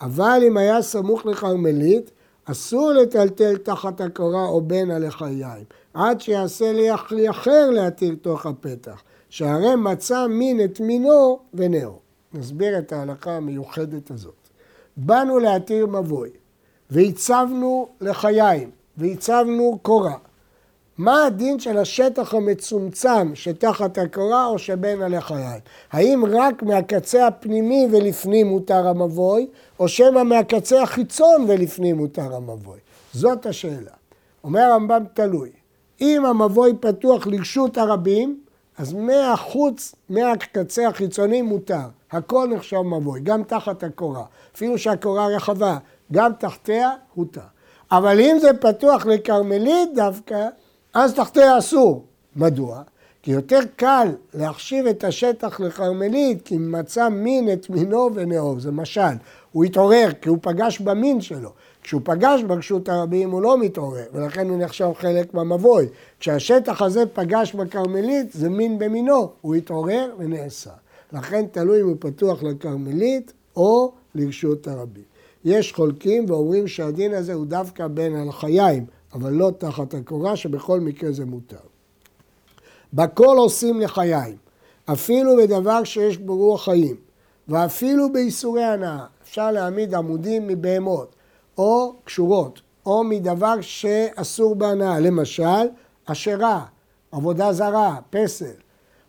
אבל 0.00 0.42
אם 0.46 0.56
היה 0.56 0.82
סמוך 0.82 1.26
לכרמלית, 1.26 2.10
אסור 2.44 2.90
לטלטל 2.92 3.56
תחת 3.56 4.00
הקורה 4.00 4.44
או 4.44 4.60
בין 4.60 4.90
הלחיים, 4.90 5.64
עד 5.94 6.20
שיעשה 6.20 6.72
לי 6.72 7.30
אחר 7.30 7.70
להתיר 7.70 8.16
תוך 8.22 8.46
הפתח, 8.46 9.02
שהרי 9.30 9.76
מצא 9.76 10.26
מין 10.26 10.64
את 10.64 10.80
מינו 10.80 11.38
ונאו. 11.54 11.98
נסביר 12.34 12.78
את 12.78 12.92
ההלכה 12.92 13.30
המיוחדת 13.30 14.10
הזאת. 14.10 14.34
באנו 14.96 15.38
להתיר 15.38 15.86
מבוי, 15.86 16.30
והצבנו 16.90 17.88
לחיים, 18.00 18.70
והצבנו 18.96 19.78
קורה. 19.82 20.14
מה 20.98 21.24
הדין 21.26 21.60
של 21.60 21.78
השטח 21.78 22.34
המצומצם 22.34 23.34
שתחת 23.34 23.98
הקורה 23.98 24.46
או 24.46 24.58
שבין 24.58 25.02
הלחיים? 25.02 25.60
האם 25.92 26.24
רק 26.30 26.62
מהקצה 26.62 27.26
הפנימי 27.26 27.88
ולפנים 27.92 28.46
מותר 28.46 28.88
המבוי, 28.88 29.46
או 29.78 29.88
שמא 29.88 30.22
מהקצה 30.22 30.82
החיצון 30.82 31.44
ולפנים 31.48 31.96
מותר 31.96 32.36
המבוי? 32.36 32.78
זאת 33.12 33.46
השאלה. 33.46 33.92
אומר 34.44 34.60
הרמב"ם 34.60 35.04
תלוי. 35.14 35.50
אם 36.00 36.24
המבוי 36.24 36.72
פתוח 36.80 37.26
לרשות 37.26 37.78
הרבים, 37.78 38.40
אז 38.80 38.92
מהחוץ, 38.92 39.94
מהקצה 40.08 40.88
החיצוני 40.88 41.42
מותר. 41.42 41.88
הכל 42.10 42.48
נחשב 42.54 42.80
מבוי, 42.80 43.20
גם 43.20 43.42
תחת 43.42 43.82
הקורה. 43.82 44.24
אפילו 44.54 44.78
שהקורה 44.78 45.26
רחבה, 45.26 45.78
גם 46.12 46.32
תחתיה 46.38 46.90
הותר. 47.14 47.40
אבל 47.90 48.20
אם 48.20 48.36
זה 48.40 48.50
פתוח 48.60 49.06
לכרמלית 49.06 49.94
דווקא, 49.94 50.48
אז 50.94 51.14
תחתיה 51.14 51.58
אסור. 51.58 52.04
מדוע? 52.36 52.82
כי 53.22 53.30
יותר 53.30 53.60
קל 53.76 54.08
להחשיב 54.34 54.86
את 54.86 55.04
השטח 55.04 55.60
לכרמלית 55.60 56.42
כי 56.42 56.58
מצא 56.58 57.08
מין 57.08 57.52
את 57.52 57.70
מינו 57.70 58.10
ונאור, 58.14 58.60
זה 58.60 58.70
משל. 58.70 59.14
הוא 59.52 59.64
התעורר 59.64 60.08
כי 60.20 60.28
הוא 60.28 60.38
פגש 60.42 60.80
במין 60.80 61.20
שלו. 61.20 61.50
כשהוא 61.82 62.00
פגש 62.04 62.42
ברשות 62.42 62.88
הרבים 62.88 63.30
הוא 63.30 63.42
לא 63.42 63.58
מתעורר, 63.58 64.04
ולכן 64.12 64.48
הוא 64.48 64.58
נחשב 64.58 64.90
חלק 64.94 65.34
מהמבוי. 65.34 65.86
כשהשטח 66.20 66.82
הזה 66.82 67.06
פגש 67.06 67.54
בכרמלית 67.54 68.32
זה 68.32 68.48
מין 68.48 68.78
במינו, 68.78 69.30
הוא 69.40 69.54
התעורר 69.54 70.14
ונעשה. 70.18 70.70
לכן 71.12 71.46
תלוי 71.46 71.80
אם 71.80 71.86
הוא 71.86 71.96
פתוח 71.98 72.42
לכרמלית 72.42 73.32
או 73.56 73.92
לרשות 74.14 74.68
הרבים. 74.68 75.02
יש 75.44 75.72
חולקים 75.72 76.24
ואומרים 76.28 76.68
שהדין 76.68 77.14
הזה 77.14 77.34
הוא 77.34 77.46
דווקא 77.46 77.86
בין 77.86 78.16
הלחיים, 78.16 78.86
אבל 79.12 79.32
לא 79.32 79.50
תחת 79.58 79.94
הקורה, 79.94 80.36
שבכל 80.36 80.80
מקרה 80.80 81.12
זה 81.12 81.24
מותר. 81.24 81.56
בכל 82.92 83.36
עושים 83.38 83.80
לחיים, 83.80 84.36
אפילו 84.84 85.36
בדבר 85.36 85.84
שיש 85.84 86.18
בו 86.18 86.36
רוח 86.36 86.64
חיים, 86.64 86.96
ואפילו 87.48 88.12
באיסורי 88.12 88.64
הנאה. 88.64 89.04
אפשר 89.22 89.50
להעמיד 89.50 89.94
עמודים 89.94 90.46
מבהמות, 90.46 91.14
או 91.58 91.94
קשורות, 92.04 92.60
או 92.86 93.04
מדבר 93.04 93.60
שאסור 93.60 94.54
בהנאה, 94.54 95.00
למשל, 95.00 95.68
אשרה, 96.04 96.64
עבודה 97.12 97.52
זרה, 97.52 97.96
פסל. 98.10 98.52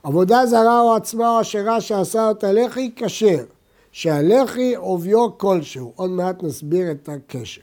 עבודה 0.04 0.46
זרה 0.46 0.82
או 0.82 0.96
עצמה 0.96 1.36
או 1.36 1.42
אשרה 1.42 1.82
שעשה 1.82 2.28
אותה 2.28 2.52
לחי, 2.52 2.92
כשר. 2.96 3.44
שהלחי 3.92 4.76
עוביו 4.76 5.38
כלשהו, 5.38 5.92
עוד 5.96 6.10
מעט 6.10 6.44
נסביר 6.44 6.92
את 6.92 7.10
הקשר. 7.10 7.62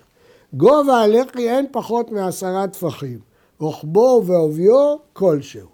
גובה 0.53 1.01
הלחי 1.01 1.51
אין 1.51 1.67
פחות 1.73 2.11
מעשרה 2.11 2.69
טפחים, 2.69 3.19
רוחבו 3.61 4.23
ועוביו 4.27 4.97
כלשהו. 5.13 5.69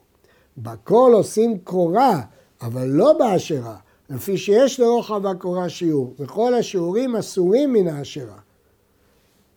בכל 0.58 1.10
עושים 1.14 1.58
קורה, 1.58 2.20
אבל 2.62 2.86
לא 2.86 3.12
באשרה, 3.18 3.76
לפי 4.10 4.36
שיש 4.36 4.80
לרוחב 4.80 5.26
הקורה 5.26 5.68
שיעור, 5.68 6.14
וכל 6.18 6.54
השיעורים 6.54 7.16
אסורים 7.16 7.72
מן 7.72 7.88
האשרה. 7.88 8.38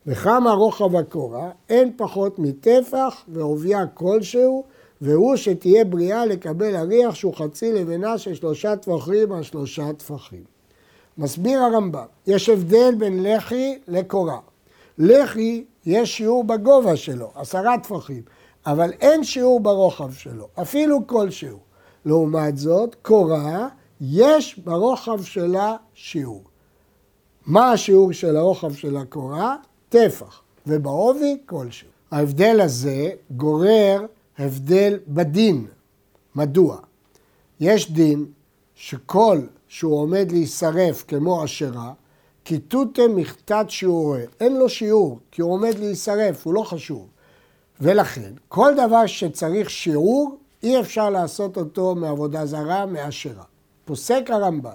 וכמה 0.07 0.51
רוחב 0.51 0.95
הקורה, 0.95 1.49
אין 1.69 1.91
פחות 1.97 2.39
מטפח 2.39 3.23
ועובייה 3.27 3.87
כלשהו, 3.87 4.63
והוא 5.01 5.35
שתהיה 5.35 5.85
בריאה 5.85 6.25
לקבל 6.25 6.75
אריח 6.75 7.15
שהוא 7.15 7.33
חצי 7.33 7.73
לבנה 7.73 8.17
של 8.17 8.35
שלושה 8.35 8.75
טפחים 8.75 9.31
על 9.31 9.43
שלושה 9.43 9.93
טפחים. 9.93 10.43
מסביר 11.17 11.59
הרמב"ם, 11.59 12.05
יש 12.27 12.49
הבדל 12.49 12.95
בין 12.97 13.23
לחי 13.23 13.79
לקורה. 13.87 14.39
לחי, 14.97 15.63
יש 15.85 16.17
שיעור 16.17 16.43
בגובה 16.43 16.95
שלו, 16.95 17.31
עשרה 17.35 17.77
טפחים, 17.83 18.21
אבל 18.65 18.91
אין 19.01 19.23
שיעור 19.23 19.59
ברוחב 19.59 20.13
שלו, 20.13 20.47
אפילו 20.61 21.07
כלשהו. 21.07 21.57
לעומת 22.05 22.57
זאת, 22.57 22.95
קורה, 23.01 23.67
יש 24.01 24.59
ברוחב 24.59 25.23
שלה 25.23 25.75
שיעור. 25.93 26.43
מה 27.45 27.71
השיעור 27.71 28.11
של 28.11 28.37
הרוחב 28.37 28.73
של 28.73 28.97
הקורה? 28.97 29.55
טפח, 29.89 30.41
ובעובי 30.67 31.37
כלשהו. 31.45 31.87
ההבדל 32.11 32.61
הזה 32.61 33.09
גורר 33.31 34.05
הבדל 34.37 34.99
בדין. 35.07 35.67
מדוע? 36.35 36.77
יש 37.59 37.91
דין 37.91 38.25
שכל 38.75 39.41
שהוא 39.67 40.01
עומד 40.01 40.31
להישרף 40.31 41.03
כמו 41.07 41.45
אשרה, 41.45 41.93
כיתותם 42.45 43.15
מכתת 43.15 43.65
שיעורי. 43.69 44.23
אין 44.39 44.57
לו 44.57 44.69
שיעור, 44.69 45.19
כי 45.31 45.41
הוא 45.41 45.53
עומד 45.53 45.79
להישרף, 45.79 46.45
הוא 46.45 46.53
לא 46.53 46.63
חשוב. 46.63 47.07
ולכן, 47.81 48.33
כל 48.47 48.73
דבר 48.87 49.05
שצריך 49.05 49.69
שיעור, 49.69 50.37
אי 50.63 50.79
אפשר 50.79 51.09
לעשות 51.09 51.57
אותו 51.57 51.95
מעבודה 51.95 52.45
זרה, 52.45 52.85
מאשרה. 52.85 53.43
פוסק 53.85 54.23
הרמב"ם, 54.29 54.71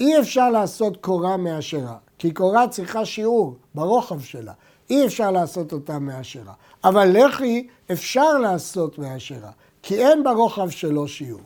אי 0.00 0.20
אפשר 0.20 0.50
לעשות 0.50 0.96
קורה 0.96 1.36
מאשרה, 1.36 1.96
כי 2.18 2.30
קורה 2.30 2.68
צריכה 2.68 3.04
שיעור 3.04 3.56
ברוחב 3.74 4.20
שלה. 4.20 4.52
אי 4.90 5.06
אפשר 5.06 5.30
לעשות 5.30 5.72
אותה 5.72 5.98
מאשרה. 5.98 6.52
אבל 6.84 7.16
לחי 7.18 7.66
אפשר 7.92 8.38
לעשות 8.38 8.98
מאשרה, 8.98 9.50
כי 9.82 10.06
אין 10.06 10.24
ברוחב 10.24 10.70
שלו 10.70 11.08
שיעור. 11.08 11.40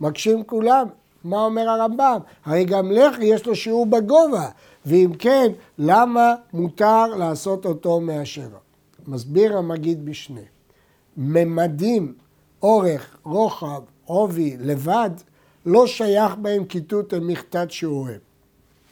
מקשים 0.00 0.44
כולם, 0.44 0.86
מה 1.24 1.44
אומר 1.44 1.68
הרמב"ם? 1.68 2.18
הרי 2.44 2.64
גם 2.64 2.92
לחי 2.92 3.24
יש 3.24 3.46
לו 3.46 3.56
שיעור 3.56 3.86
בגובה, 3.86 4.48
ואם 4.86 5.12
כן, 5.18 5.52
למה 5.78 6.34
מותר 6.52 7.06
לעשות 7.06 7.66
אותו 7.66 8.00
מאשרה? 8.00 8.58
מסביר 9.06 9.58
המגיד 9.58 10.04
בשני. 10.04 10.44
ממדים, 11.16 12.14
אורך, 12.62 13.16
רוחב, 13.24 13.82
עובי, 14.04 14.56
לבד, 14.60 15.10
לא 15.66 15.86
שייך 15.86 16.34
בהם 16.34 16.64
כיתות 16.64 17.14
מכתת 17.14 17.70
שיעורים. 17.70 18.18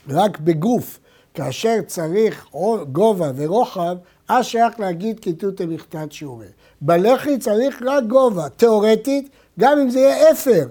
רק 0.09 0.39
בגוף, 0.39 0.99
כאשר 1.35 1.77
צריך 1.87 2.47
גובה 2.93 3.31
ורוחב, 3.37 3.97
אז 4.29 4.45
שייך 4.45 4.81
להגיד 4.81 5.21
כיתות 5.21 5.61
מכתת 5.61 6.13
שיעורים. 6.13 6.49
בלחי 6.81 7.39
צריך 7.39 7.83
רק 7.87 8.05
גובה, 8.05 8.49
תיאורטית, 8.49 9.29
גם 9.61 9.79
אם 9.79 9.91
זה 9.91 10.01
יהיה 10.01 10.31
אפר, 10.31 10.67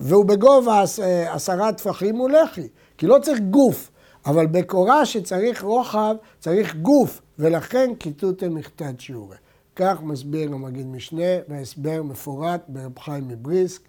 והוא 0.00 0.24
בגובה 0.24 0.82
עשרה 1.28 1.72
טפחים 1.72 2.16
הוא 2.16 2.30
לחי, 2.30 2.68
כי 2.98 3.06
לא 3.06 3.18
צריך 3.22 3.40
גוף, 3.40 3.90
אבל 4.26 4.46
בקורה 4.46 5.06
שצריך 5.06 5.62
רוחב, 5.62 6.16
צריך 6.40 6.76
גוף, 6.76 7.20
ולכן 7.38 7.90
כיתות 7.98 8.42
מכתת 8.42 9.00
שיעורי. 9.00 9.36
כך 9.76 10.02
מסביר 10.02 10.52
המגיד 10.52 10.86
משנה, 10.86 11.38
והסבר 11.48 12.02
מפורט 12.02 12.60
ברב 12.68 12.98
חיים 12.98 13.28
מבריסק 13.28 13.80
אה, 13.80 13.86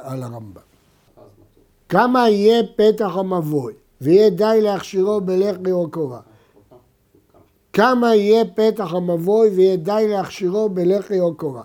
על 0.00 0.22
הרמב"ם. 0.22 0.60
כמה 1.88 2.28
יהיה 2.28 2.62
פתח 2.76 3.10
המבוי, 3.16 3.72
ויהיה 4.00 4.30
די 4.30 4.58
להכשירו 4.62 5.20
בלחי 5.20 5.72
או 5.72 5.90
קורה. 5.90 6.20
כמה 7.72 8.14
יהיה 8.14 8.44
פתח 8.44 8.94
המבוי 8.94 9.48
ויהיה 9.48 9.76
די 9.76 10.06
להכשירו 10.08 10.68
בלחי 10.68 11.20
או 11.20 11.34
קורה. 11.34 11.62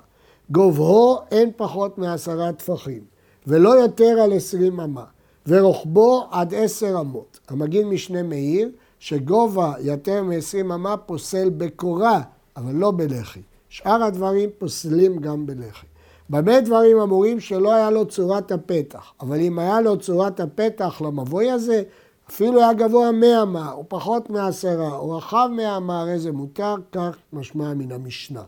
גובהו 0.52 1.18
אין 1.32 1.52
פחות 1.58 1.98
מעשרה 1.98 2.54
טפחים, 2.54 3.02
ולא 3.48 3.70
יותר 3.70 4.20
על 4.24 4.34
עשרים 4.34 4.80
אמה, 4.80 5.04
ורוחבו 5.48 6.28
עד 6.32 6.54
עשר 6.54 7.00
אמות. 7.00 7.40
המגיד 7.50 7.86
משנה 7.86 8.24
מאיר, 8.24 8.70
שגובה 9.00 9.74
יותר 9.80 10.24
מ-20 10.24 10.62
אמה 10.62 10.98
פוסל 10.98 11.50
בקורה, 11.50 12.22
אבל 12.58 12.76
לא 12.76 12.92
בלחי. 12.92 13.42
שאר 13.70 14.04
הדברים 14.04 14.50
פוסלים 14.58 15.20
גם 15.20 15.46
בלחי. 15.46 15.86
במה 16.30 16.62
דברים 16.62 17.00
אמורים 17.00 17.40
שלא 17.40 17.74
היה 17.74 17.90
לו 17.90 18.06
צורת 18.06 18.52
הפתח, 18.52 19.14
אבל 19.22 19.40
אם 19.40 19.60
היה 19.60 19.82
לו 19.82 20.00
צורת 20.00 20.40
הפתח 20.40 21.02
למבוי 21.02 21.52
הזה, 21.52 21.84
אפילו 22.30 22.60
היה 22.60 22.74
גבוה 22.74 23.12
מאה 23.12 23.46
מה, 23.46 23.72
או 23.72 23.86
פחות 23.88 24.30
מעשרה, 24.30 24.96
או 24.96 25.18
רחב 25.18 25.50
מאה 25.56 25.80
מה, 25.80 26.02
הרי 26.02 26.20
זה 26.20 26.32
מותר, 26.32 26.76
כך 26.92 27.18
משמע 27.34 27.74
מן 27.74 27.92
המשנה. 27.92 28.44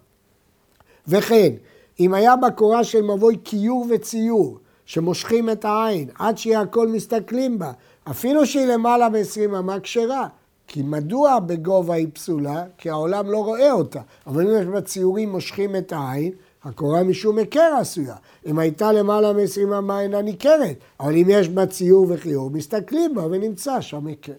וכן, 1.07 1.53
אם 1.99 2.13
היה 2.13 2.35
בקורה 2.35 2.83
של 2.83 3.01
מבוי 3.01 3.37
כיור 3.43 3.87
וציור, 3.89 4.57
שמושכים 4.85 5.49
את 5.49 5.65
העין, 5.65 6.09
עד 6.19 6.37
שיהיה 6.37 6.61
הכל 6.61 6.87
מסתכלים 6.87 7.59
בה, 7.59 7.71
אפילו 8.09 8.45
שהיא 8.45 8.65
למעלה 8.65 9.09
מ-20 9.09 9.59
אמה 9.59 9.79
כשרה. 9.79 10.27
כי 10.67 10.81
מדוע 10.81 11.39
בגובה 11.39 11.93
היא 11.93 12.07
פסולה? 12.13 12.63
כי 12.77 12.89
העולם 12.89 13.31
לא 13.31 13.37
רואה 13.37 13.71
אותה. 13.71 14.01
אבל 14.27 14.41
אם 14.41 14.61
יש 14.61 14.65
בציורים 14.65 15.31
מושכים 15.31 15.75
את 15.75 15.91
העין, 15.91 16.31
הקורה 16.65 17.03
משום 17.03 17.37
היכר 17.37 17.73
עשויה. 17.79 18.15
אם 18.45 18.59
הייתה 18.59 18.91
למעלה 18.91 19.33
מ-20 19.33 19.77
אמה 19.77 20.01
אינה 20.01 20.21
ניכרת, 20.21 20.75
אבל 20.99 21.15
אם 21.15 21.25
יש 21.29 21.49
בה 21.49 21.65
ציור 21.65 22.05
וחיור, 22.09 22.49
מסתכלים 22.49 23.15
בה 23.15 23.25
ונמצא 23.25 23.81
שם 23.81 24.07
היכר. 24.07 24.33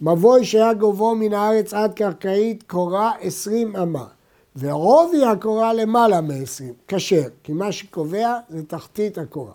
מבוי 0.00 0.44
שהיה 0.44 0.74
גובהו 0.74 1.14
מן 1.14 1.32
הארץ 1.32 1.74
עד 1.74 1.94
קרקעית 1.94 2.62
קורה 2.62 3.12
20 3.20 3.76
אמה, 3.76 4.04
ועובי 4.56 5.24
הקורה 5.24 5.72
למעלה 5.72 6.20
מ-20, 6.20 6.64
כשר, 6.88 7.28
כי 7.42 7.52
מה 7.52 7.72
שקובע 7.72 8.38
זה 8.48 8.62
תחתית 8.62 9.18
הקורה. 9.18 9.52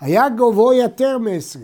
היה 0.00 0.28
גובהו 0.28 0.72
יותר 0.72 1.18
מ-20, 1.18 1.58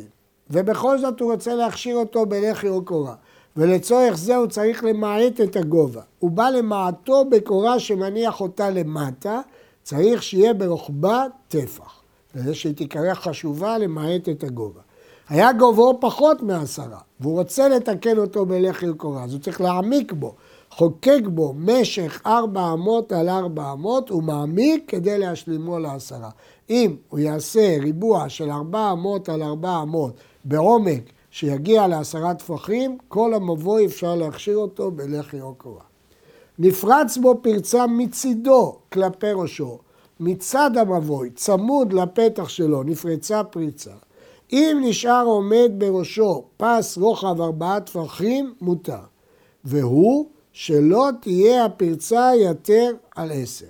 ובכל 0.50 0.98
זאת 0.98 1.20
הוא 1.20 1.32
רוצה 1.32 1.54
להכשיר 1.54 1.96
אותו 1.96 2.26
בלחי 2.26 2.68
או 2.68 2.84
קורה. 2.84 3.14
ולצורך 3.56 4.16
זה 4.16 4.36
הוא 4.36 4.46
צריך 4.46 4.84
למעט 4.84 5.40
את 5.40 5.56
הגובה. 5.56 6.02
הוא 6.18 6.30
בא 6.30 6.48
למעטו 6.48 7.24
בקורה 7.24 7.78
שמניח 7.78 8.40
אותה 8.40 8.70
למטה, 8.70 9.40
צריך 9.84 10.22
שיהיה 10.22 10.54
ברוחבה 10.54 11.24
טפח. 11.48 12.00
וזה 12.34 12.54
שהיא 12.54 12.74
תיקרא 12.74 13.14
חשובה 13.14 13.78
למעט 13.78 14.28
את 14.28 14.44
הגובה. 14.44 14.80
היה 15.28 15.52
גובהו 15.52 16.00
פחות 16.00 16.42
מעשרה, 16.42 16.98
והוא 17.20 17.38
רוצה 17.38 17.68
לתקן 17.68 18.18
אותו 18.18 18.46
בלחי 18.46 18.90
וקורה, 18.90 19.24
אז 19.24 19.32
הוא 19.32 19.40
צריך 19.40 19.60
להעמיק 19.60 20.12
בו. 20.12 20.34
חוקק 20.70 21.20
בו 21.24 21.52
משך 21.56 22.22
ארבע 22.26 22.72
אמות 22.72 23.12
על 23.12 23.28
ארבע 23.28 23.72
אמות, 23.72 24.10
הוא 24.10 24.22
מעמיק 24.22 24.84
כדי 24.88 25.18
להשלימו 25.18 25.78
לעשרה. 25.78 26.30
אם 26.70 26.96
הוא 27.08 27.18
יעשה 27.18 27.76
ריבוע 27.80 28.28
של 28.28 28.50
ארבע 28.50 28.92
אמות 28.92 29.28
על 29.28 29.42
ארבע 29.42 29.82
אמות 29.82 30.14
בעומק 30.44 31.02
שיגיע 31.30 31.86
לעשרה 31.86 32.34
טפחים, 32.34 32.98
כל 33.08 33.34
המבוי 33.34 33.86
אפשר 33.86 34.14
להכשיר 34.14 34.56
אותו 34.56 34.90
בלחי 34.90 35.40
או 35.40 35.54
קורה. 35.54 35.93
נפרץ 36.58 37.16
בו 37.16 37.38
פרצה 37.42 37.86
מצידו 37.86 38.76
כלפי 38.92 39.32
ראשו, 39.34 39.78
מצד 40.20 40.76
המבוי, 40.76 41.30
צמוד 41.30 41.92
לפתח 41.92 42.48
שלו, 42.48 42.82
נפרצה 42.82 43.44
פריצה. 43.44 43.90
אם 44.52 44.78
נשאר 44.82 45.24
עומד 45.26 45.70
בראשו 45.78 46.44
פס 46.56 46.98
רוחב 46.98 47.40
ארבעה 47.40 47.80
טפחים, 47.80 48.54
מותר. 48.60 48.98
והוא 49.64 50.26
שלא 50.52 51.08
תהיה 51.20 51.64
הפרצה 51.64 52.30
יותר 52.36 52.90
על 53.16 53.30
עשר. 53.34 53.66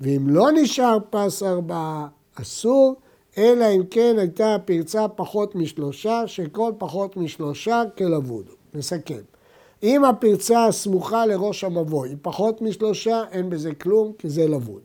ואם 0.00 0.28
לא 0.28 0.50
נשאר 0.54 0.98
פס 1.10 1.42
ארבעה, 1.42 2.08
אסור, 2.34 2.94
אלא 3.38 3.64
אם 3.76 3.82
כן 3.90 4.16
הייתה 4.18 4.54
הפרצה 4.54 5.08
פחות 5.08 5.54
משלושה, 5.54 6.22
שכל 6.26 6.72
פחות 6.78 7.16
משלושה 7.16 7.82
כלבוד. 7.98 8.46
נסכם. 8.74 9.37
אם 9.82 10.04
הפרצה 10.04 10.66
הסמוכה 10.66 11.26
לראש 11.26 11.64
המבוי 11.64 12.08
היא 12.08 12.16
פחות 12.22 12.62
משלושה, 12.62 13.22
אין 13.30 13.50
בזה 13.50 13.74
כלום, 13.74 14.12
כי 14.18 14.28
זה 14.28 14.48
לבוד. 14.48 14.82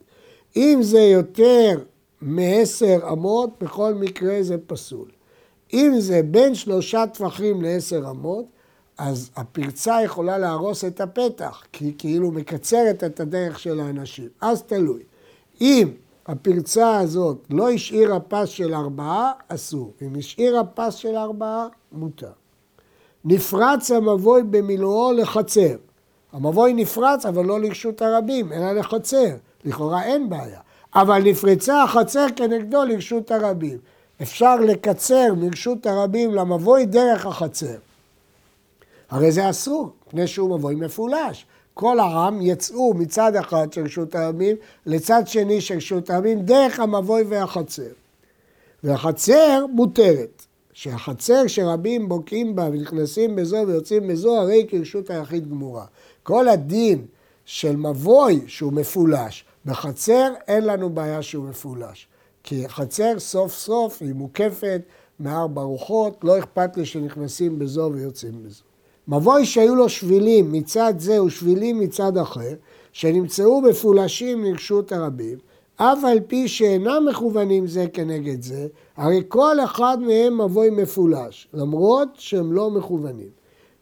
אם 0.55 0.79
זה 0.81 0.99
יותר 0.99 1.79
מעשר 2.21 2.99
אמות, 3.11 3.49
בכל 3.61 3.93
מקרה 3.93 4.37
זה 4.41 4.57
פסול. 4.67 5.07
אם 5.73 5.93
זה 5.97 6.21
בין 6.23 6.55
שלושה 6.55 7.07
טפחים 7.07 7.61
לעשר 7.61 8.09
אמות, 8.09 8.45
אז 8.97 9.29
הפרצה 9.35 9.97
יכולה 10.03 10.37
להרוס 10.37 10.85
את 10.85 11.01
הפתח, 11.01 11.63
כי 11.71 11.85
היא 11.85 11.93
כאילו 11.97 12.31
מקצרת 12.31 13.03
את 13.03 13.19
הדרך 13.19 13.59
של 13.59 13.79
האנשים. 13.79 14.29
אז 14.41 14.63
תלוי. 14.63 15.03
אם 15.61 15.89
הפרצה 16.25 16.97
הזאת 16.97 17.45
לא 17.49 17.69
השאירה 17.71 18.19
פס 18.19 18.49
של 18.49 18.73
ארבעה, 18.73 19.31
אסור. 19.47 19.93
אם 20.01 20.15
השאירה 20.19 20.63
פס 20.63 20.95
של 20.95 21.15
ארבעה, 21.15 21.67
מותר. 21.91 22.31
נפרץ 23.25 23.91
המבוי 23.91 24.43
במילואו 24.43 25.13
לחצר. 25.13 25.75
המבוי 26.33 26.73
נפרץ, 26.73 27.25
אבל 27.25 27.45
לא 27.45 27.61
לרשות 27.61 28.01
הרבים, 28.01 28.53
אלא 28.53 28.71
לחצר. 28.71 29.35
לכאורה 29.65 30.03
אין 30.03 30.29
בעיה. 30.29 30.59
אבל 30.95 31.21
נפרצה 31.23 31.83
החצר 31.83 32.25
כנגדו 32.35 32.83
לרשות 32.83 33.31
הרבים. 33.31 33.77
אפשר 34.21 34.55
לקצר 34.55 35.33
מרשות 35.37 35.85
הרבים 35.85 36.33
למבוי 36.33 36.85
דרך 36.85 37.25
החצר. 37.25 37.75
הרי 39.09 39.31
זה 39.31 39.49
אסור, 39.49 39.89
מפני 40.07 40.27
שהוא 40.27 40.57
מבוי 40.57 40.75
מפולש. 40.75 41.45
כל 41.73 41.99
העם 41.99 42.41
יצאו 42.41 42.93
מצד 42.93 43.35
אחד 43.35 43.73
של 43.73 43.83
רשות 43.83 44.15
הרבים 44.15 44.55
לצד 44.85 45.23
שני 45.25 45.61
של 45.61 45.75
רשות 45.75 46.09
הרבים 46.09 46.41
דרך 46.41 46.79
המבוי 46.79 47.23
והחצר. 47.23 47.91
והחצר 48.83 49.65
מותרת. 49.73 50.42
שהחצר 50.73 51.47
שרבים 51.47 52.09
בוקעים 52.09 52.55
בה 52.55 52.69
ונכנסים 52.71 53.35
בזו 53.35 53.63
ויוצאים 53.67 54.07
בזו, 54.07 54.37
הרי 54.37 54.65
כרשות 54.69 55.09
היחיד 55.09 55.49
גמורה. 55.49 55.85
כל 56.23 56.47
הדין 56.47 57.05
של 57.45 57.75
מבוי 57.75 58.41
שהוא 58.47 58.73
מפולש, 58.73 59.45
בחצר 59.65 60.33
אין 60.47 60.65
לנו 60.65 60.89
בעיה 60.89 61.21
שהוא 61.21 61.45
מפולש. 61.45 62.07
כי 62.43 62.69
חצר 62.69 63.19
סוף 63.19 63.53
סוף 63.53 64.01
היא 64.01 64.13
מוקפת 64.13 64.81
מארבע 65.19 65.61
רוחות, 65.61 66.17
לא 66.23 66.39
אכפת 66.39 66.77
לי 66.77 66.85
שנכנסים 66.85 67.59
בזו 67.59 67.91
ויוצאים 67.93 68.43
בזו. 68.43 68.63
מבוי 69.07 69.45
שהיו 69.45 69.75
לו 69.75 69.89
שבילים 69.89 70.51
מצד 70.51 70.93
זה 70.97 71.23
ושבילים 71.23 71.79
מצד 71.79 72.17
אחר, 72.17 72.53
שנמצאו 72.91 73.61
מפולשים 73.61 74.43
לרשות 74.43 74.91
הרבים, 74.91 75.37
אף 75.75 76.03
על 76.03 76.19
פי 76.27 76.47
שאינם 76.47 77.05
מכוונים 77.09 77.67
זה 77.67 77.85
כנגד 77.93 78.41
זה, 78.41 78.67
הרי 78.97 79.21
כל 79.27 79.59
אחד 79.63 79.97
מהם 80.01 80.41
מבוי 80.41 80.69
מפולש, 80.69 81.47
למרות 81.53 82.07
שהם 82.13 82.53
לא 82.53 82.71
מכוונים. 82.71 83.29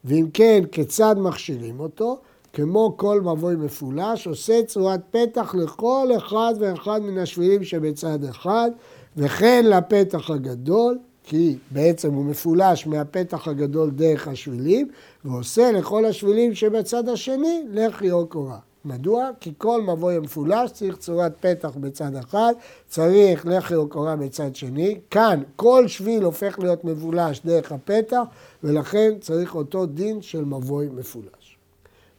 ואם 0.04 0.26
כן, 0.34 0.62
כיצד 0.72 1.16
מכשירים 1.18 1.80
אותו? 1.80 2.18
כמו 2.52 2.94
כל 2.96 3.20
מבוי 3.20 3.56
מפולש, 3.56 4.26
עושה 4.26 4.62
צורת 4.66 5.00
פתח 5.10 5.54
לכל 5.54 6.08
אחד 6.16 6.54
ואחד 6.60 7.00
מן 7.02 7.18
השבילים 7.18 7.64
שבצד 7.64 8.24
אחד, 8.24 8.70
וכן 9.16 9.64
לפתח 9.66 10.30
הגדול, 10.30 10.98
כי 11.24 11.56
בעצם 11.70 12.14
הוא 12.14 12.24
מפולש 12.24 12.86
מהפתח 12.86 13.48
הגדול 13.48 13.90
דרך 13.90 14.28
השבילים, 14.28 14.88
ועושה 15.24 15.72
לכל 15.72 16.04
השבילים 16.04 16.54
שבצד 16.54 17.08
השני 17.08 17.64
לחי 17.70 18.10
או 18.10 18.26
קורה. 18.26 18.58
מדוע? 18.84 19.30
כי 19.40 19.52
כל 19.58 19.82
מבוי 19.82 20.16
המפולש 20.16 20.70
צריך 20.70 20.96
צורת 20.96 21.32
פתח 21.40 21.70
בצד 21.80 22.16
אחד, 22.16 22.52
צריך 22.88 23.46
לחי 23.46 23.74
או 23.74 23.88
קורה 23.88 24.16
בצד 24.16 24.56
שני. 24.56 25.00
כאן 25.10 25.42
כל 25.56 25.88
שביל 25.88 26.22
הופך 26.22 26.58
להיות 26.58 26.84
מבולש 26.84 27.40
דרך 27.44 27.72
הפתח, 27.72 28.22
ולכן 28.64 29.12
צריך 29.20 29.54
אותו 29.54 29.86
דין 29.86 30.22
של 30.22 30.44
מבוי 30.44 30.88
מפולש. 30.88 31.56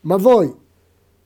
מבוי 0.06 0.48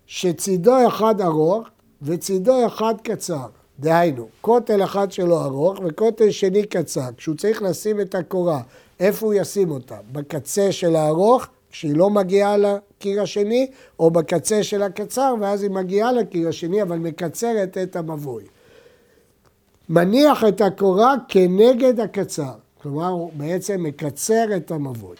שצידו 0.06 0.88
אחד 0.88 1.22
ארוך 1.22 1.68
וצידו 2.02 2.68
אחד 2.68 2.94
קצר. 3.04 3.48
דהיינו, 3.80 4.28
כותל 4.42 4.84
אחד 4.84 5.12
שלו 5.12 5.44
ארוך 5.44 5.80
וכותל 5.86 6.32
שני 6.32 6.66
קצר. 6.66 7.10
כשהוא 7.18 7.36
צריך 7.36 7.62
לשים 7.62 8.02
את 8.02 8.16
הקורה, 8.16 8.62
איפה 9.00 9.26
הוא 9.26 9.34
ישים 9.34 9.72
אותה? 9.72 9.98
בקצה 10.12 10.72
של 10.72 10.96
הארוך, 10.96 11.48
כשהיא 11.78 11.96
לא 11.96 12.10
מגיעה 12.10 12.58
לקיר 12.58 13.22
השני, 13.22 13.68
או 14.00 14.12
בקצה 14.12 14.64
של 14.64 14.82
הקצר, 14.84 15.36
ואז 15.42 15.64
היא 15.64 15.72
מגיעה 15.72 16.12
לקיר 16.12 16.48
השני, 16.48 16.82
אבל 16.82 16.98
מקצרת 16.98 17.78
את 17.78 17.96
המבוי. 17.96 18.44
מניח 19.90 20.44
את 20.48 20.62
הקורה 20.62 21.16
כנגד 21.28 22.00
הקצר, 22.00 22.54
כלומר 22.82 23.08
הוא 23.08 23.32
בעצם 23.34 23.84
מקצר 23.84 24.46
את 24.56 24.72
המבוי. 24.72 25.16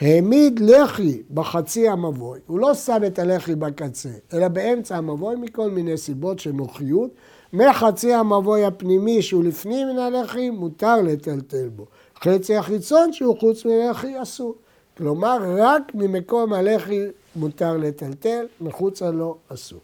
העמיד 0.00 0.60
לחי 0.60 1.22
בחצי 1.34 1.88
המבוי, 1.88 2.40
הוא 2.46 2.58
לא 2.58 2.74
שם 2.74 3.02
את 3.06 3.18
הלחי 3.18 3.54
בקצה, 3.54 4.10
אלא 4.32 4.48
באמצע 4.48 4.96
המבוי 4.96 5.36
מכל 5.36 5.70
מיני 5.70 5.96
סיבות 5.96 6.38
של 6.38 6.52
נוחיות. 6.52 7.10
מחצי 7.52 8.14
המבוי 8.14 8.64
הפנימי 8.64 9.22
שהוא 9.22 9.44
לפנים 9.44 9.88
מן 9.88 9.98
הלחי, 9.98 10.50
מותר 10.50 11.02
לטלטל 11.02 11.68
בו. 11.68 11.86
חצי 12.24 12.56
החיצון 12.56 13.12
שהוא 13.12 13.38
חוץ 13.40 13.64
מלחי 13.64 14.22
אסור. 14.22 14.54
כלומר, 14.96 15.38
רק 15.56 15.82
ממקום 15.94 16.52
הלחי 16.52 17.00
מותר 17.36 17.76
לטלטל, 17.76 18.46
מחוצה 18.60 19.10
לו 19.10 19.36
אסור. 19.48 19.80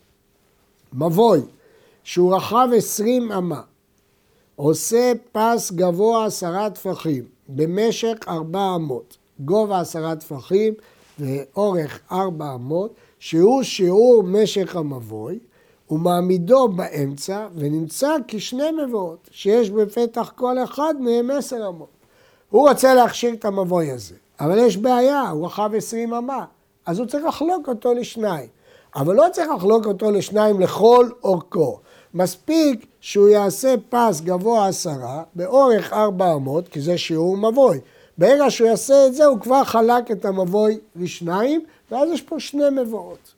מבוי 0.93 1.41
שהוא 2.05 2.35
רחב 2.35 2.69
עשרים 2.77 3.33
אמה, 3.33 3.61
עושה 4.57 5.13
פס 5.33 5.73
גבוה 5.73 6.27
עשרה 6.27 6.71
טפחים 6.71 7.25
במשך 7.49 8.15
ארבע 8.29 8.75
אמות, 8.77 9.17
גובה 9.41 9.81
עשרה 9.81 10.17
טפחים 10.17 10.75
ואורך 11.19 12.01
ארבע 12.13 12.55
אמות, 12.55 12.95
שהוא 13.19 13.63
שיעור 13.63 14.23
משך 14.23 14.77
המבוי, 14.77 15.39
ומעמידו 15.91 16.69
באמצע, 16.69 17.49
ונמצא 17.55 18.17
כשני 18.29 18.71
מבואות, 18.71 19.29
שיש 19.31 19.71
בפתח 19.71 20.33
כל 20.37 20.65
אחד 20.65 20.95
מהם 21.01 21.31
עשר 21.31 21.69
אמות. 21.69 21.89
הוא 22.51 22.69
רוצה 22.69 22.95
להכשיר 22.95 23.35
את 23.35 23.45
המבוי 23.45 23.91
הזה, 23.91 24.15
אבל 24.43 24.59
יש 24.59 24.77
בעיה, 24.77 25.29
הוא 25.31 25.47
רחב 25.47 25.71
עשרים 25.77 26.15
אמה, 26.15 26.45
אז 26.87 26.99
הוא 26.99 27.07
צריך 27.07 27.25
לחלוק 27.25 27.69
אותו 27.69 27.95
לשניים. 27.95 28.49
אבל 28.95 29.15
לא 29.15 29.27
צריך 29.33 29.49
לחלוק 29.57 29.87
אותו 29.87 30.11
לשניים 30.11 30.61
לכל 30.61 31.09
אורכו. 31.25 31.79
מספיק 32.15 32.87
שהוא 33.01 33.29
יעשה 33.29 33.75
פס 33.89 34.21
גבוה 34.21 34.69
עשרה, 34.69 35.23
באורך 35.35 35.93
ארבע 35.93 36.35
אמות, 36.35 36.69
כי 36.69 36.81
זה 36.81 36.99
שיעור 36.99 37.37
מבוי. 37.37 37.81
ברגע 38.19 38.51
שהוא 38.51 38.69
יעשה 38.69 39.07
את 39.07 39.15
זה, 39.15 39.25
הוא 39.25 39.41
כבר 39.41 39.65
חלק 39.65 40.11
את 40.11 40.25
המבוי 40.25 40.79
לשניים, 40.97 41.65
ואז 41.91 42.09
יש 42.11 42.23
פה 42.23 42.41
שני 42.41 42.71
מבואות. 42.83 43.35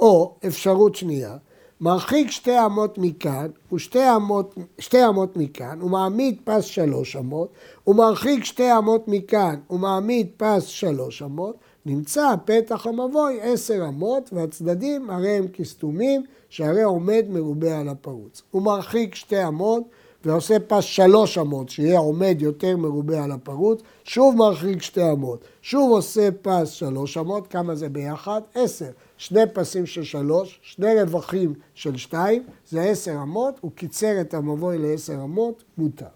או 0.00 0.34
אפשרות 0.46 0.94
שנייה, 0.94 1.36
מרחיק 1.80 2.30
שתי 2.30 2.64
אמות 2.64 2.98
מכאן 2.98 3.46
ושתי 3.72 4.16
אמות, 4.16 4.54
שתי 4.78 5.06
אמות 5.08 5.36
מכאן, 5.36 5.82
ומעמיד 5.82 6.36
פס 6.44 6.64
שלוש 6.64 7.16
אמות, 7.16 7.48
ומרחיק 7.86 8.44
שתי 8.44 8.78
אמות 8.78 9.08
מכאן 9.08 9.54
ומעמיד 9.70 10.26
פס 10.36 10.64
שלוש 10.64 11.22
אמות, 11.22 11.56
נמצא 11.86 12.34
פתח 12.44 12.86
המבוי 12.86 13.40
עשר 13.40 13.84
אמות, 13.88 14.30
והצדדים 14.32 15.10
הרי 15.10 15.30
הם 15.30 15.48
כסתומים, 15.48 16.22
שהרי 16.48 16.82
עומד 16.82 17.24
מרובה 17.28 17.78
על 17.78 17.88
הפרוץ. 17.88 18.42
הוא 18.50 18.62
מרחיק 18.62 19.14
שתי 19.14 19.46
אמות 19.46 19.82
ועושה 20.24 20.60
פס 20.66 20.84
שלוש 20.84 21.38
אמות, 21.38 21.68
שיהיה 21.68 21.98
עומד 21.98 22.36
יותר 22.40 22.76
מרובה 22.76 23.24
על 23.24 23.32
הפרוץ, 23.32 23.80
שוב 24.04 24.36
מרחיק 24.36 24.82
שתי 24.82 25.10
אמות, 25.12 25.44
שוב 25.62 25.90
עושה 25.90 26.28
פס 26.42 26.68
שלוש 26.68 27.16
אמות, 27.16 27.46
כמה 27.46 27.74
זה 27.74 27.88
ביחד? 27.88 28.40
עשר. 28.54 28.90
שני 29.16 29.40
פסים 29.52 29.86
של 29.86 30.04
שלוש, 30.04 30.60
שני 30.62 31.02
רווחים 31.02 31.54
של 31.74 31.96
שתיים, 31.96 32.42
זה 32.68 32.82
עשר 32.82 33.12
אמות, 33.22 33.54
הוא 33.60 33.70
קיצר 33.74 34.20
את 34.20 34.34
המבוי 34.34 34.78
לעשר 34.78 35.14
אמות, 35.14 35.64
מותר. 35.78 36.06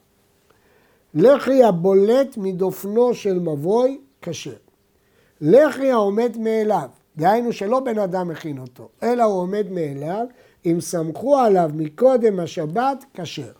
לחי 1.15 1.65
הבולט 1.65 2.37
מדופנו 2.37 3.15
של 3.15 3.39
מבוי, 3.39 4.01
כשר. 4.23 4.57
לחי 5.41 5.91
העומד 5.91 6.37
מאליו, 6.39 6.89
דהיינו 7.17 7.53
שלא 7.53 7.81
בן 7.81 7.99
אדם 7.99 8.29
מכין 8.29 8.59
אותו, 8.59 8.89
אלא 9.03 9.23
הוא 9.23 9.41
עומד 9.41 9.67
מאליו, 9.71 10.27
אם 10.67 10.81
סמכו 10.81 11.39
עליו 11.39 11.71
מקודם 11.75 12.41
השבת, 12.41 13.05
כשר. 13.15 13.53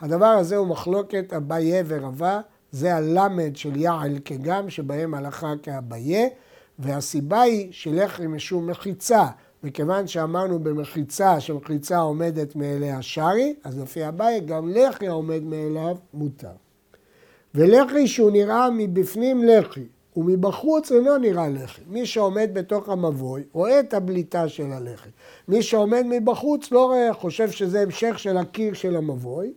הדבר 0.00 0.26
הזה 0.26 0.56
הוא 0.56 0.66
מחלוקת 0.66 1.32
אביה 1.32 1.82
ורבה, 1.86 2.40
זה 2.72 2.94
הלמד 2.94 3.56
של 3.56 3.76
יעל 3.76 4.18
כגם, 4.24 4.70
שבהם 4.70 5.14
הלכה 5.14 5.52
כאביה, 5.62 6.28
והסיבה 6.78 7.40
היא 7.40 7.68
שלחם 7.70 8.34
משום 8.34 8.70
מחיצה, 8.70 9.26
מכיוון 9.62 10.06
שאמרנו 10.06 10.58
במחיצה 10.58 11.40
שמחיצה 11.40 11.98
עומדת 11.98 12.56
מאליה 12.56 13.02
שרי, 13.02 13.54
אז 13.64 13.78
לפי 13.78 14.04
הבית 14.04 14.46
גם 14.46 14.68
לחי 14.68 15.08
העומד 15.08 15.42
מאליו 15.42 15.96
מותר. 16.14 16.52
ולחי 17.54 18.06
שהוא 18.06 18.30
נראה 18.30 18.70
מבפנים 18.70 19.44
לחי, 19.44 19.84
ומבחוץ 20.16 20.92
אינו 20.92 21.18
נראה 21.18 21.48
לחי. 21.48 21.82
מי 21.88 22.06
שעומד 22.06 22.50
בתוך 22.52 22.88
המבוי 22.88 23.42
רואה 23.52 23.80
את 23.80 23.94
הבליטה 23.94 24.48
של 24.48 24.72
הלחי. 24.72 25.08
מי 25.48 25.62
שעומד 25.62 26.02
מבחוץ 26.08 26.72
לא 26.72 26.84
רואה, 26.84 27.14
חושב 27.14 27.50
שזה 27.50 27.80
המשך 27.80 28.18
של 28.18 28.36
הקיר 28.36 28.74
של 28.74 28.96
המבוי, 28.96 29.52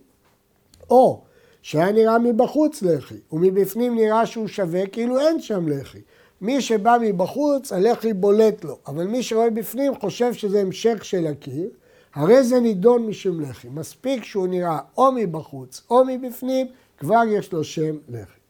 או 0.90 1.22
שהיה 1.62 1.92
נראה 1.92 2.18
מבחוץ 2.18 2.82
לחי, 2.82 3.18
ומבפנים 3.32 3.94
נראה 3.94 4.26
שהוא 4.26 4.48
שווה 4.48 4.86
כאילו 4.86 5.18
אין 5.18 5.40
שם 5.40 5.68
לחי. 5.68 6.00
מי 6.40 6.60
שבא 6.60 6.96
מבחוץ, 7.00 7.72
הלחי 7.72 8.12
בולט 8.12 8.64
לו, 8.64 8.78
אבל 8.86 9.06
מי 9.06 9.22
שרואה 9.22 9.50
בפנים 9.50 9.98
חושב 10.00 10.32
שזה 10.32 10.60
המשך 10.60 11.04
של 11.04 11.26
הקיר, 11.26 11.70
הרי 12.14 12.44
זה 12.44 12.60
נידון 12.60 13.06
משום 13.06 13.40
לחי. 13.40 13.68
מספיק 13.68 14.24
שהוא 14.24 14.46
נראה 14.46 14.78
או 14.96 15.12
מבחוץ 15.12 15.82
או 15.90 16.04
מבפנים, 16.04 16.66
כבר 16.98 17.22
יש 17.28 17.52
לו 17.52 17.64
שם 17.64 17.96
לחי. 18.08 18.40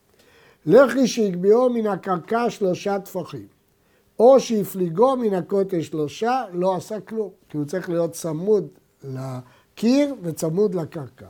לחי 0.66 1.06
שהגביהו 1.06 1.70
מן 1.70 1.86
הקרקע 1.86 2.50
שלושה 2.50 2.98
טפחים, 2.98 3.46
או 4.18 4.40
שהפליגו 4.40 5.16
מן 5.16 5.34
הכותל 5.34 5.82
שלושה, 5.82 6.44
לא 6.52 6.76
עשה 6.76 7.00
כלום, 7.00 7.30
כי 7.48 7.56
הוא 7.56 7.66
צריך 7.66 7.88
להיות 7.88 8.12
צמוד 8.12 8.68
לקיר 9.04 10.14
וצמוד 10.22 10.74
לקרקע. 10.74 11.26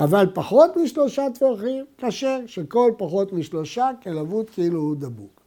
אבל 0.00 0.26
פחות 0.34 0.76
משלושה 0.76 1.26
טפחים, 1.34 1.84
כשר, 1.98 2.38
שכל 2.46 2.92
פחות 2.98 3.32
משלושה 3.32 3.90
כלבוד 4.02 4.50
כאילו 4.50 4.80
הוא 4.80 4.96
דבוק. 4.96 5.40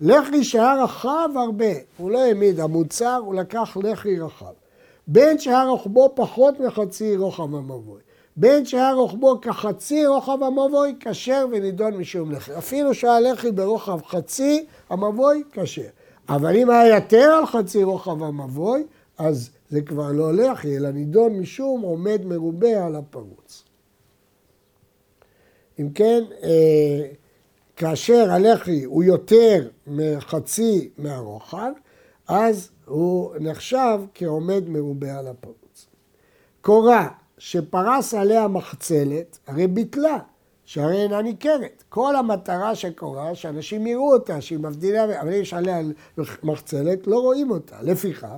לחי 0.00 0.44
שהיה 0.44 0.84
רחב 0.84 1.28
הרבה, 1.34 1.72
הוא 1.96 2.10
לא 2.10 2.18
העמיד 2.18 2.60
המוצר, 2.60 3.20
הוא 3.24 3.34
לקח 3.34 3.76
לחי 3.82 4.20
רחב. 4.20 4.52
בין 5.06 5.38
שהיה 5.38 5.64
רוחבו 5.64 6.12
פחות 6.14 6.60
מחצי 6.60 7.16
רוחב 7.16 7.54
המבוי. 7.54 8.00
בין 8.36 8.64
שהיה 8.64 8.92
רוחבו 8.92 9.40
כחצי 9.40 10.06
רוחב 10.06 10.42
המבוי, 10.42 10.94
כשר 11.00 11.46
ונידון 11.52 11.94
משום 11.94 12.32
לחי. 12.32 12.58
אפילו 12.58 12.94
שהיה 12.94 13.20
לחי 13.20 13.52
ברוחב 13.52 14.00
חצי 14.06 14.66
המבוי, 14.90 15.42
כשר. 15.52 15.82
אבל 16.28 16.56
אם 16.56 16.70
היה 16.70 16.94
יותר 16.94 17.30
על 17.38 17.46
חצי 17.46 17.82
רוחב 17.82 18.22
המבוי, 18.22 18.84
אז 19.18 19.50
זה 19.70 19.80
כבר 19.80 20.12
לא 20.12 20.32
לחי, 20.34 20.76
אלא 20.76 20.90
נידון 20.90 21.32
משום 21.38 21.80
עומד 21.80 22.20
מרובה 22.24 22.86
על 22.86 22.96
הפרוץ. 22.96 23.65
אם 25.80 25.90
כן, 25.90 26.22
אה, 26.42 27.06
כאשר 27.76 28.30
הלחי 28.30 28.84
הוא 28.84 29.04
יותר 29.04 29.68
מחצי 29.86 30.90
מהרוחב, 30.98 31.70
אז 32.28 32.70
הוא 32.84 33.34
נחשב 33.40 33.98
כעומד 34.14 34.68
מרובה 34.68 35.18
על 35.18 35.26
הפרוץ. 35.26 35.86
קורה 36.60 37.08
שפרס 37.38 38.14
עליה 38.14 38.48
מחצלת, 38.48 39.38
הרי 39.46 39.66
ביטלה, 39.66 40.18
שהרי 40.64 41.02
אינה 41.02 41.22
ניכרת. 41.22 41.84
כל 41.88 42.16
המטרה 42.16 42.74
של 42.74 42.92
קורה, 42.92 43.34
שאנשים 43.34 43.86
יראו 43.86 44.12
אותה, 44.12 44.40
שהיא 44.40 44.58
מבדילה, 44.58 45.20
אבל 45.20 45.32
יש 45.32 45.54
עליה 45.54 45.80
מחצלת, 46.42 47.06
לא 47.06 47.18
רואים 47.18 47.50
אותה. 47.50 47.76
לפיכך, 47.82 48.36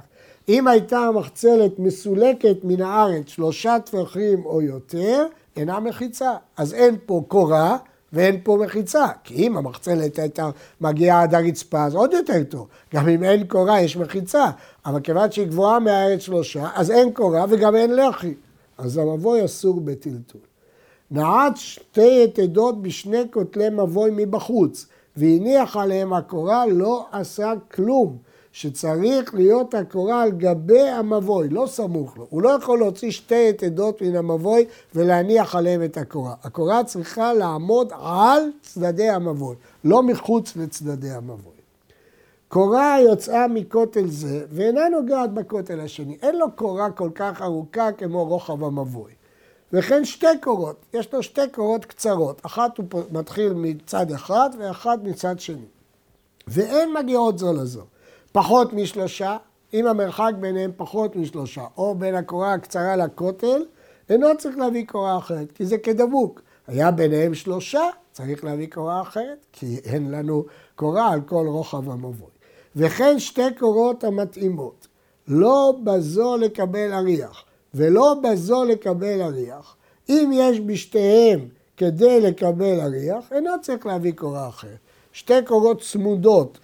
אם 0.48 0.68
הייתה 0.68 0.98
המחצלת 0.98 1.78
מסולקת 1.78 2.56
מן 2.64 2.82
הארץ 2.82 3.28
שלושה 3.28 3.76
טפחים 3.84 4.46
או 4.46 4.62
יותר, 4.62 5.26
אינה 5.58 5.80
מחיצה. 5.80 6.32
אז 6.56 6.74
אין 6.74 6.96
פה 7.06 7.22
קורה 7.28 7.76
ואין 8.12 8.40
פה 8.42 8.58
מחיצה. 8.64 9.06
כי 9.24 9.34
אם 9.34 9.56
המחצלת 9.56 10.18
הייתה 10.18 10.50
מגיעה 10.80 11.22
עד 11.22 11.34
הרצפה, 11.34 11.84
אז 11.84 11.94
עוד 11.94 12.12
יותר 12.12 12.42
טוב. 12.48 12.68
גם 12.94 13.08
אם 13.08 13.24
אין 13.24 13.46
קורה, 13.46 13.80
יש 13.80 13.96
מחיצה. 13.96 14.44
אבל 14.86 15.00
כיוון 15.00 15.32
שהיא 15.32 15.46
גבוהה 15.46 15.78
מהארץ 15.78 16.20
שלושה, 16.20 16.68
אז 16.74 16.90
אין 16.90 17.12
קורה 17.12 17.44
וגם 17.48 17.76
אין 17.76 17.96
לחי. 17.96 18.34
אז 18.78 18.98
המבוי 18.98 19.44
אסור 19.44 19.80
בטלטול. 19.80 20.40
נעץ 21.10 21.56
שתי 21.56 22.24
יתדות 22.24 22.82
בשני 22.82 23.22
כותלי 23.30 23.70
מבוי 23.70 24.10
מבחוץ, 24.16 24.86
והניח 25.16 25.76
עליהם 25.76 26.12
הקורה, 26.12 26.66
לא 26.66 27.06
עשה 27.12 27.52
כלום. 27.74 28.16
שצריך 28.58 29.34
להיות 29.34 29.74
הקורה 29.74 30.22
על 30.22 30.30
גבי 30.30 30.80
המבוי, 30.80 31.48
לא 31.48 31.66
סמוך 31.66 32.18
לו. 32.18 32.26
הוא 32.30 32.42
לא 32.42 32.48
יכול 32.48 32.78
להוציא 32.78 33.10
שתי 33.10 33.48
יתדות 33.48 34.02
מן 34.02 34.16
המבוי 34.16 34.64
ולהניח 34.94 35.54
עליהם 35.54 35.84
את 35.84 35.96
הקורה. 35.96 36.34
הקורה 36.44 36.84
צריכה 36.84 37.32
לעמוד 37.34 37.92
על 38.02 38.42
צדדי 38.62 39.08
המבוי, 39.08 39.56
לא 39.84 40.02
מחוץ 40.02 40.56
לצדדי 40.56 41.10
המבוי. 41.10 41.52
קורה 42.48 42.96
יוצאה 43.00 43.48
מכותל 43.48 44.06
זה 44.06 44.44
ואינה 44.50 44.88
נוגעת 44.88 45.34
בכותל 45.34 45.80
השני. 45.80 46.16
אין 46.22 46.36
לו 46.36 46.46
קורה 46.54 46.90
כל 46.90 47.10
כך 47.14 47.42
ארוכה 47.42 47.92
כמו 47.92 48.24
רוחב 48.24 48.64
המבוי. 48.64 49.12
וכן 49.72 50.04
שתי 50.04 50.38
קורות, 50.40 50.76
יש 50.94 51.14
לו 51.14 51.22
שתי 51.22 51.48
קורות 51.52 51.84
קצרות, 51.84 52.40
אחת 52.46 52.78
הוא 52.78 52.86
מתחיל 53.12 53.52
מצד 53.52 54.12
אחד 54.12 54.50
ואחת 54.58 54.98
מצד 55.02 55.40
שני. 55.40 55.66
ואין 56.48 56.94
מגיעות 56.94 57.38
זו 57.38 57.52
לזו. 57.52 57.82
פחות 58.38 58.72
משלושה, 58.72 59.36
אם 59.74 59.86
המרחק 59.86 60.32
ביניהם 60.40 60.70
פחות 60.76 61.16
משלושה, 61.16 61.64
או 61.76 61.94
בין 61.94 62.14
הקורה 62.14 62.54
הקצרה 62.54 62.96
לכותל, 62.96 63.64
אינו 64.10 64.26
צריך 64.38 64.56
להביא 64.58 64.86
קורה 64.86 65.18
אחרת, 65.18 65.52
כי 65.52 65.66
זה 65.66 65.78
כדבוק. 65.78 66.42
היה 66.66 66.90
ביניהם 66.90 67.34
שלושה, 67.34 67.82
צריך 68.12 68.44
להביא 68.44 68.66
קורה 68.70 69.02
אחרת, 69.02 69.46
כי 69.52 69.78
אין 69.84 70.10
לנו 70.10 70.44
קורה 70.76 71.12
על 71.12 71.20
כל 71.20 71.46
רוחב 71.46 71.90
המבוי. 71.90 72.30
וכן 72.76 73.18
שתי 73.18 73.54
קורות 73.58 74.04
המתאימות, 74.04 74.86
לא 75.28 75.74
בזו 75.84 76.36
לקבל 76.36 76.92
אריח, 76.92 77.44
ולא 77.74 78.14
בזו 78.22 78.64
לקבל 78.64 79.22
אריח. 79.22 79.76
אם 80.08 80.30
יש 80.34 80.60
בשתיהם 80.60 81.48
כדי 81.76 82.20
לקבל 82.20 82.80
אריח, 82.80 83.32
אינו 83.32 83.50
צריך 83.62 83.86
להביא 83.86 84.12
קורה 84.12 84.48
אחרת. 84.48 84.78
שתי 85.12 85.44
קורות 85.46 85.82
צמודות, 85.82 86.58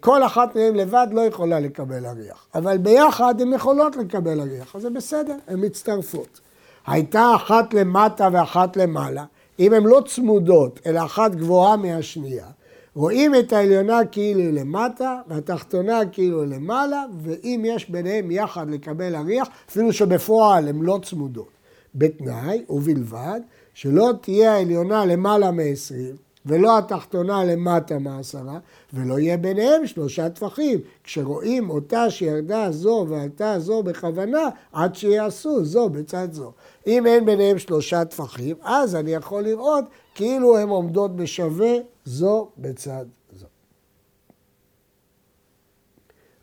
כל 0.00 0.22
אחת 0.22 0.56
מהן 0.56 0.74
לבד 0.74 1.06
לא 1.10 1.20
יכולה 1.20 1.60
לקבל 1.60 2.06
אריח, 2.06 2.46
אבל 2.54 2.78
ביחד 2.78 3.40
הן 3.40 3.52
יכולות 3.52 3.96
לקבל 3.96 4.40
אריח, 4.40 4.76
אז 4.76 4.82
זה 4.82 4.90
בסדר, 4.90 5.36
הן 5.48 5.64
מצטרפות. 5.64 6.40
הייתה 6.86 7.32
אחת 7.36 7.74
למטה 7.74 8.28
ואחת 8.32 8.76
למעלה, 8.76 9.24
אם 9.58 9.72
הן 9.72 9.82
לא 9.82 10.02
צמודות, 10.08 10.80
אלא 10.86 11.04
אחת 11.04 11.34
גבוהה 11.34 11.76
מהשנייה, 11.76 12.46
רואים 12.94 13.34
את 13.34 13.52
העליונה 13.52 14.04
כאילו 14.12 14.40
היא 14.40 14.52
למטה, 14.52 15.20
והתחתונה 15.28 16.00
כאילו 16.12 16.42
היא 16.42 16.50
למעלה, 16.50 17.04
ואם 17.22 17.62
יש 17.66 17.90
ביניהם 17.90 18.30
יחד 18.30 18.70
לקבל 18.70 19.16
אריח, 19.16 19.48
אפילו 19.68 19.92
שבפועל 19.92 20.68
הן 20.68 20.82
לא 20.82 21.00
צמודות. 21.02 21.48
בתנאי 21.94 22.64
ובלבד 22.68 23.40
שלא 23.74 24.10
תהיה 24.20 24.52
העליונה 24.52 25.04
למעלה 25.04 25.50
מ-20, 25.50 26.16
ולא 26.46 26.78
התחתונה 26.78 27.44
למטה 27.44 27.98
מעשרה, 27.98 28.58
ולא 28.92 29.18
יהיה 29.18 29.36
ביניהם 29.36 29.86
שלושה 29.86 30.30
טפחים, 30.30 30.78
כשרואים 31.04 31.70
אותה 31.70 32.10
שירדה 32.10 32.70
זו 32.70 33.06
ועלתה 33.08 33.58
זו 33.58 33.82
בכוונה, 33.82 34.48
עד 34.72 34.94
שיעשו 34.94 35.64
זו 35.64 35.88
בצד 35.88 36.32
זו. 36.32 36.52
אם 36.86 37.06
אין 37.06 37.26
ביניהם 37.26 37.58
שלושה 37.58 38.04
טפחים, 38.04 38.56
אז 38.62 38.94
אני 38.94 39.10
יכול 39.10 39.42
לראות 39.42 39.84
כאילו 40.14 40.58
הן 40.58 40.68
עומדות 40.68 41.16
בשווה 41.16 41.72
זו 42.04 42.48
בצד 42.58 43.04
זו. 43.32 43.46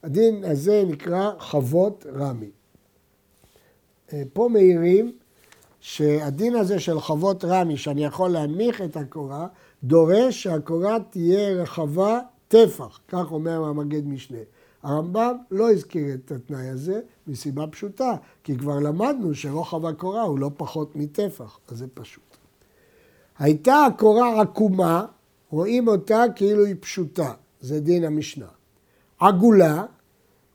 הדין 0.03 0.43
הזה 0.43 0.83
נקרא 0.87 1.31
חוות 1.39 2.05
רמי. 2.15 2.49
אה, 4.13 4.23
פה 4.33 4.49
מעירים 4.51 5.11
שהדין 5.79 6.55
הזה 6.55 6.79
של 6.79 6.99
חוות 6.99 7.45
רמי, 7.45 7.77
שאני 7.77 8.05
יכול 8.05 8.29
להנמיך 8.29 8.81
את 8.81 8.97
הקורה, 8.97 9.47
דורש 9.87 10.43
שהקורה 10.43 10.97
תהיה 11.09 11.61
רחבה 11.61 12.19
טפח, 12.47 12.99
כך 13.07 13.31
אומר 13.31 13.63
המגד 13.63 14.07
משנה. 14.07 14.37
הרמב"ם 14.83 15.37
לא 15.51 15.71
הזכיר 15.71 16.13
את 16.13 16.31
התנאי 16.31 16.67
הזה 16.67 16.99
מסיבה 17.27 17.67
פשוטה, 17.67 18.15
כי 18.43 18.57
כבר 18.57 18.79
למדנו 18.79 19.33
שרוחב 19.33 19.85
הקורה 19.85 20.21
הוא 20.21 20.39
לא 20.39 20.51
פחות 20.57 20.95
מטפח, 20.95 21.59
אז 21.67 21.77
זה 21.77 21.85
פשוט. 21.93 22.37
הייתה 23.39 23.85
הקורה 23.85 24.41
עקומה, 24.41 25.05
רואים 25.49 25.87
אותה 25.87 26.23
כאילו 26.35 26.65
היא 26.65 26.75
פשוטה, 26.79 27.33
זה 27.61 27.79
דין 27.79 28.03
המשנה. 28.03 28.47
עגולה, 29.19 29.85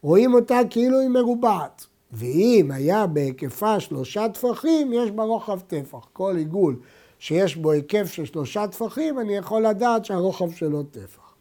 רואים 0.02 0.34
אותה 0.34 0.58
כאילו 0.70 0.98
היא 1.00 1.08
מרובעת. 1.08 1.86
ואם 2.12 2.70
היה 2.70 3.06
בהיקפה 3.06 3.80
שלושה 3.80 4.28
טפחים, 4.28 4.92
יש 4.92 5.10
בה 5.10 5.22
רוחב 5.22 5.60
טפח. 5.60 6.08
כל 6.12 6.34
עיגול 6.36 6.76
שיש 7.22 7.56
בו 7.56 7.70
היקף 7.70 8.12
של 8.12 8.24
שלושה 8.24 8.66
טפחים, 8.66 9.18
אני 9.18 9.36
יכול 9.36 9.66
לדעת 9.66 10.04
שהרוחב 10.04 10.50
שלו 10.52 10.82
טפח. 10.82 11.34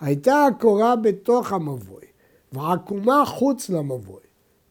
הייתה 0.00 0.46
הקורה 0.46 0.96
בתוך 0.96 1.52
המבוי 1.52 2.04
ועקומה 2.52 3.22
חוץ 3.26 3.70
למבוי, 3.70 4.20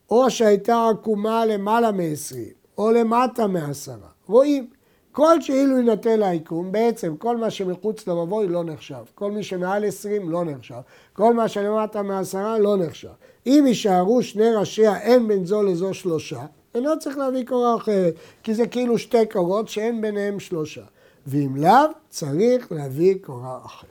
או 0.10 0.30
שהייתה 0.30 0.90
עקומה 0.90 1.46
למעלה 1.46 1.92
מ-20 1.92 2.36
או 2.78 2.92
למטה 2.92 3.48
מעשרה, 3.48 4.10
רואים. 4.28 4.68
כל 5.12 5.42
שאילו 5.42 5.78
יינתן 5.78 6.20
לעיקום, 6.20 6.72
בעצם 6.72 7.18
כל 7.18 7.38
מה 7.38 7.52
שמחוץ 7.52 8.08
למבוי 8.08 8.48
לא 8.48 8.64
נחשב. 8.64 9.04
כל 9.16 9.32
מי 9.32 9.44
שמעל 9.44 9.86
20 9.86 10.30
לא 10.30 10.46
נחשב. 10.46 10.80
כל 11.14 11.34
מה 11.34 11.48
שלמטה 11.48 12.02
מעשרה 12.02 12.60
לא 12.60 12.78
נחשב. 12.78 13.10
אם 13.46 13.64
יישארו 13.68 14.24
שני 14.24 14.52
ראשיה, 14.56 15.02
אין 15.02 15.28
בין 15.28 15.46
זו 15.46 15.64
לזו 15.64 15.94
שלושה, 15.94 16.46
אינו 16.76 17.00
צריך 17.00 17.18
להביא 17.18 17.46
קורה 17.46 17.76
אחרת, 17.76 18.14
כי 18.44 18.54
זה 18.54 18.68
כאילו 18.68 18.98
שתי 18.98 19.26
קורות 19.32 19.70
שאין 19.70 20.02
ביניהם 20.02 20.40
שלושה. 20.40 20.84
ואם 21.28 21.56
לאו, 21.56 21.90
צריך 22.10 22.72
להביא 22.72 23.16
קורה 23.22 23.60
אחרת. 23.66 23.90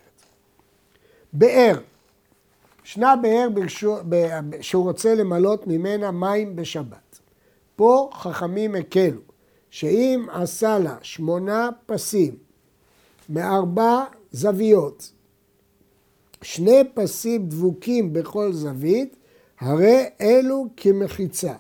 באר, 1.33 1.79
ישנה 2.85 3.15
באר 3.17 3.49
שהוא 4.61 4.85
רוצה 4.85 5.15
למלות 5.15 5.67
ממנה 5.67 6.11
מים 6.11 6.57
בשבת. 6.57 7.19
פה 7.77 8.11
חכמים 8.13 8.75
הקלו, 8.75 9.21
שאם 9.71 10.27
עשה 10.33 10.79
לה 10.79 10.97
שמונה 11.03 11.69
פסים 11.87 12.37
מארבע 13.29 14.05
זוויות, 14.33 15.13
שני 16.43 16.83
פסים 16.95 17.47
דבוקים 17.47 18.13
בכל 18.13 18.53
זווית, 18.53 19.17
הרי 19.61 20.05
אלו 20.21 20.67
כמחיצה. 20.77 21.55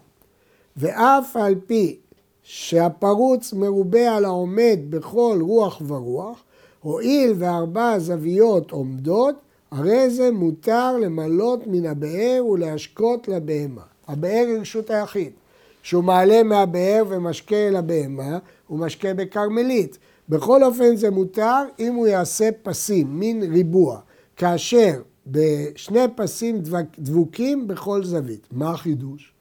ואף 0.76 1.36
על 1.36 1.54
פי 1.66 1.96
שהפרוץ 2.42 3.52
מרובה 3.52 4.16
על 4.16 4.24
העומד 4.24 4.78
בכל 4.90 5.38
רוח 5.40 5.82
ורוח, 5.86 6.42
הואיל 6.80 7.34
וארבע 7.38 7.98
זוויות 7.98 8.70
עומדות, 8.70 9.34
הרי 9.70 10.10
זה 10.10 10.30
מותר 10.30 10.98
למלות 10.98 11.66
מן 11.66 11.86
הבאר 11.86 12.46
ולהשקות 12.46 13.28
לבהמה. 13.28 13.82
הבאר 14.08 14.44
היא 14.48 14.58
רשות 14.58 14.90
היחיד. 14.90 15.32
כשהוא 15.82 16.04
מעלה 16.04 16.42
מהבאר 16.42 17.04
ומשקה 17.08 17.56
אל 17.56 17.76
הבהמה, 17.76 18.38
הוא 18.66 18.78
משקה 18.78 19.14
בכרמלית. 19.14 19.98
בכל 20.28 20.64
אופן 20.64 20.96
זה 20.96 21.10
מותר 21.10 21.62
אם 21.78 21.94
הוא 21.94 22.06
יעשה 22.06 22.48
פסים, 22.62 23.20
מין 23.20 23.42
ריבוע, 23.52 24.00
כאשר 24.36 25.02
בשני 25.26 26.00
פסים 26.16 26.62
דבוקים 26.98 27.68
בכל 27.68 28.04
זווית. 28.04 28.46
מה 28.52 28.70
החידוש? 28.70 29.31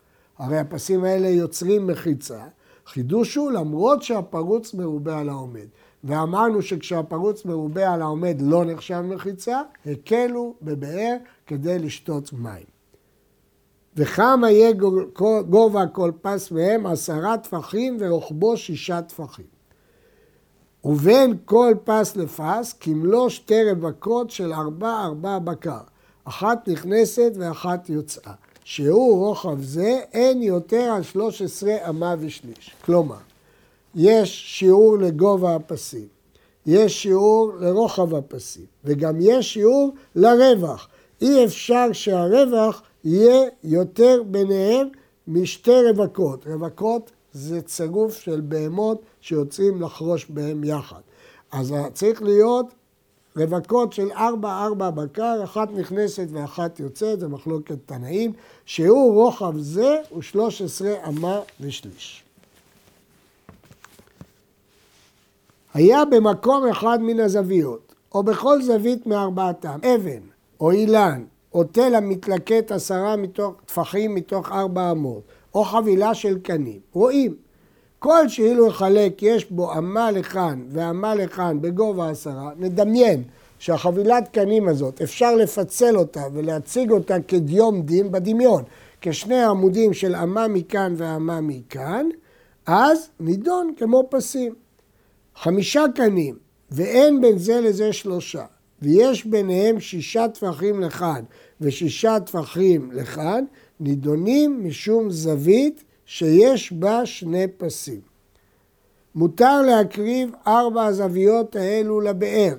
הרי 0.42 0.58
הפסים 0.58 1.04
האלה 1.04 1.28
יוצרים 1.28 1.88
מחיצה. 1.88 2.44
חידוש 2.86 3.36
הוא 3.36 3.52
למרות 3.52 4.04
שהפרוץ 4.04 4.74
מרובה 4.74 5.20
על 5.20 5.30
העומד. 5.30 5.68
ואמרנו 6.04 6.62
שכשהפרוץ 6.62 7.46
מרובה 7.46 7.94
על 7.94 8.02
העומד 8.02 8.38
לא 8.42 8.66
נחשב 8.66 9.02
מחיצה, 9.02 9.62
הקלו 9.86 10.54
בבאר 10.62 11.16
כדי 11.48 11.80
לשתות 11.80 12.34
מים. 12.34 12.66
וכמה 13.96 14.52
יהיה 14.52 14.74
גובה 15.50 15.88
כל 15.88 16.12
פס 16.22 16.52
מהם? 16.52 16.86
עשרה 16.86 17.38
טפחים 17.38 17.98
ורוחבו 18.00 18.58
שישה 18.58 19.02
טפחים. 19.02 19.46
ובין 20.84 21.38
כל 21.46 21.74
פס 21.84 22.16
לפס 22.16 22.74
כמלוא 22.80 23.30
שתי 23.30 23.64
רווקות 23.72 24.30
של 24.30 24.54
ארבע 24.54 25.04
ארבע 25.04 25.40
בקר, 25.40 25.82
אחת 26.24 26.70
נכנסת 26.70 27.32
ואחת 27.36 27.90
יוצאה. 27.90 28.34
שהוא 28.64 29.28
רוחב 29.28 29.62
זה 29.62 30.00
אין 30.14 30.42
יותר 30.42 30.92
על 30.96 31.04
13 31.04 31.90
אמה 31.90 32.16
ושליש. 32.20 32.72
כלומר, 32.86 33.18
יש 33.96 34.60
שיעור 34.60 34.98
לגובה 34.98 35.56
הפסים, 35.56 36.08
יש 36.66 37.04
שיעור 37.04 37.52
לרוחב 37.60 38.16
הפסים, 38.16 38.66
וגם 38.86 39.16
יש 39.20 39.54
שיעור 39.54 39.94
לרווח. 40.16 40.88
אי 41.22 41.46
אפשר 41.46 41.88
שהרווח 41.94 42.82
יהיה 43.04 43.50
יותר 43.64 44.24
ביניהם 44.28 44.88
משתי 45.28 45.82
רווקות. 45.90 46.48
רווקות 46.48 47.12
זה 47.34 47.62
צירוף 47.62 48.22
של 48.22 48.42
בהמות 48.42 49.02
שיוצאים 49.22 49.82
לחרוש 49.82 50.26
בהם 50.30 50.64
יחד. 50.64 51.02
אז 51.52 51.74
צריך 51.94 52.22
להיות 52.22 52.66
רווקות 53.36 53.94
של 53.94 54.12
ארבע 54.12 54.66
ארבע 54.66 54.90
בקר, 54.90 55.44
אחת 55.44 55.72
נכנסת 55.72 56.28
ואחת 56.32 56.80
יוצאת, 56.80 57.20
זה 57.20 57.28
מחלוקת 57.28 57.78
תנאים, 57.86 58.34
שהוא 58.66 59.14
רוחב 59.14 59.58
זה 59.58 59.98
הוא 60.10 60.22
שלוש 60.22 60.62
עשרה 60.62 60.94
אמה 61.08 61.40
ושליש. 61.62 62.24
היה 65.74 66.06
במקום 66.06 66.68
אחד 66.68 67.02
מן 67.02 67.20
הזוויות, 67.20 67.96
או 68.14 68.24
בכל 68.24 68.62
זווית 68.62 69.08
מארבעתם, 69.08 69.80
אבן, 69.96 70.22
או 70.60 70.72
אילן, 70.72 71.24
או 71.54 71.64
תל 71.64 71.96
המתלקט 71.96 72.72
עשרה 72.72 73.16
מתוך, 73.16 73.54
טפחים 73.66 74.16
מתוך 74.16 74.52
ארבע 74.52 74.92
אמות, 74.92 75.22
או 75.54 75.64
חבילה 75.64 76.14
של 76.14 76.40
קנים, 76.40 76.80
רואים. 76.94 77.36
כל 78.04 78.28
שאילו 78.28 78.68
יחלק 78.68 79.24
יש 79.24 79.52
בו 79.52 79.74
אמה 79.74 80.12
לכאן 80.12 80.64
ואמה 80.70 81.16
לכאן 81.16 81.62
בגובה 81.62 82.10
עשרה, 82.10 82.52
נדמיין 82.58 83.24
שהחבילת 83.60 84.28
קנים 84.28 84.68
הזאת, 84.68 85.02
אפשר 85.02 85.36
לפצל 85.36 85.98
אותה 85.98 86.24
ולהציג 86.34 86.92
אותה 86.92 87.16
כדיום 87.28 87.82
דין 87.82 88.12
בדמיון, 88.12 88.64
כשני 89.02 89.44
עמודים 89.44 89.94
של 89.94 90.16
אמה 90.16 90.48
מכאן 90.48 90.94
ואמה 90.98 91.42
מכאן, 91.42 92.06
אז 92.66 93.10
נידון 93.20 93.74
כמו 93.78 94.04
פסים. 94.10 94.54
חמישה 95.36 95.84
קנים, 95.96 96.36
ואין 96.72 97.22
בין 97.22 97.38
זה 97.38 97.62
לזה 97.62 97.94
שלושה, 97.94 98.46
ויש 98.82 99.26
ביניהם 99.26 99.80
שישה 99.80 100.28
טפחים 100.28 100.82
לכאן 100.82 101.24
ושישה 101.62 102.20
טפחים 102.20 102.92
לכאן, 102.92 103.46
נידונים 103.80 104.62
משום 104.64 105.12
זווית 105.12 105.84
שיש 106.14 106.74
בה 106.74 107.06
שני 107.06 107.48
פסים. 107.58 108.02
מותר 109.16 109.62
להקריב 109.62 110.32
ארבע 110.48 110.86
הזוויות 110.86 111.56
האלו 111.56 112.02
לבאר, 112.02 112.56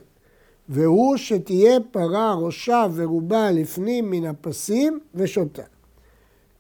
והוא 0.69 1.17
שתהיה 1.17 1.81
פרה 1.91 2.35
ראשה 2.35 2.87
ורובה 2.95 3.51
לפנים 3.51 4.11
מן 4.11 4.27
הפסים 4.27 5.01
ושותה. 5.15 5.63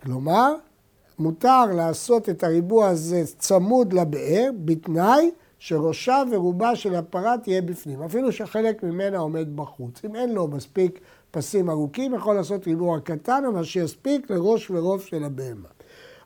כלומר, 0.00 0.55
מותר 1.18 1.64
לעשות 1.76 2.28
את 2.28 2.44
הריבוע 2.44 2.88
הזה 2.88 3.22
צמוד 3.38 3.92
לבאר, 3.92 4.50
בתנאי 4.64 5.31
שראשה 5.59 6.22
ורובה 6.31 6.76
של 6.76 6.94
הפרה 6.94 7.38
תהיה 7.38 7.62
בפנים, 7.62 8.02
אפילו 8.02 8.33
שחלק 8.33 8.83
ממנה 8.83 9.18
עומד 9.18 9.57
בחוץ. 9.57 10.05
אם 10.05 10.16
אין 10.16 10.33
לו 10.33 10.48
מספיק 10.48 11.00
פסים 11.31 11.70
ארוכים, 11.70 12.14
יכול 12.14 12.35
לעשות 12.35 12.66
ריבוע 12.66 13.00
קטן, 13.00 13.42
אבל 13.52 13.64
שיספיק 13.64 14.31
לראש 14.31 14.70
ורוב 14.70 15.00
של 15.00 15.24
הבהמה. 15.24 15.68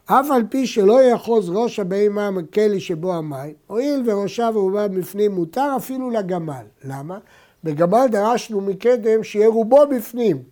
אף 0.06 0.30
על 0.30 0.42
פי 0.50 0.66
שלא 0.66 1.02
יאחוז 1.02 1.50
ראש 1.50 1.78
הבהמה 1.78 2.30
הכלי 2.38 2.80
שבו 2.80 3.14
המים, 3.14 3.54
הואיל 3.66 4.02
וראשה 4.06 4.50
ורובה 4.54 4.88
בפנים 4.88 5.32
מותר 5.32 5.72
אפילו 5.76 6.10
לגמל. 6.10 6.64
למה? 6.84 7.18
בגמל 7.64 8.06
דרשנו 8.10 8.60
מקדם 8.60 9.22
שיהיה 9.22 9.48
רובו 9.48 9.86
בפנים. 9.90 10.42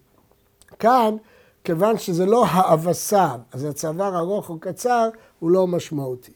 כאן, 0.79 1.17
כיוון 1.65 1.99
שזה 1.99 2.27
לא 2.27 2.45
האבסה, 2.47 3.29
אז 3.53 3.65
הצוואר 3.65 4.19
ארוך 4.19 4.51
או 4.51 4.59
קצר, 4.59 5.09
הוא 5.39 5.51
לא 5.51 5.67
משמעותי. 5.67 6.33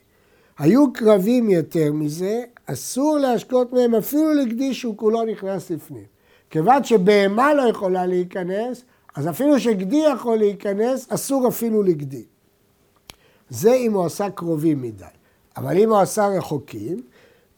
היו 0.59 0.93
קרבים 0.93 1.51
יותר 1.51 1.93
מזה, 1.93 2.43
אסור 2.67 3.19
להשקות 3.19 3.73
מהם 3.73 3.95
אפילו 3.95 4.35
לגדי 4.35 4.75
שהוא 4.75 4.97
כולו 4.97 5.25
נכנס 5.25 5.71
לפנים. 5.71 6.07
כיוון 6.51 6.85
שבהמה 6.85 7.55
לא 7.55 7.63
יכולה 7.63 8.07
להיכנס, 8.07 8.85
אז 9.15 9.29
אפילו 9.29 9.61
שגדי 9.61 10.03
יכול 10.13 10.39
להיכנס, 10.39 11.13
אסור 11.13 11.49
אפילו 11.49 11.83
לגדי. 11.83 12.25
זה 13.51 13.75
אם 13.75 13.93
הוא 13.93 14.05
עשה 14.05 14.31
קרובים 14.31 14.83
מדי. 14.83 15.05
אבל 15.57 15.79
אם 15.79 15.91
הוא 15.91 15.99
עשה 15.99 16.27
רחוקים, 16.27 17.03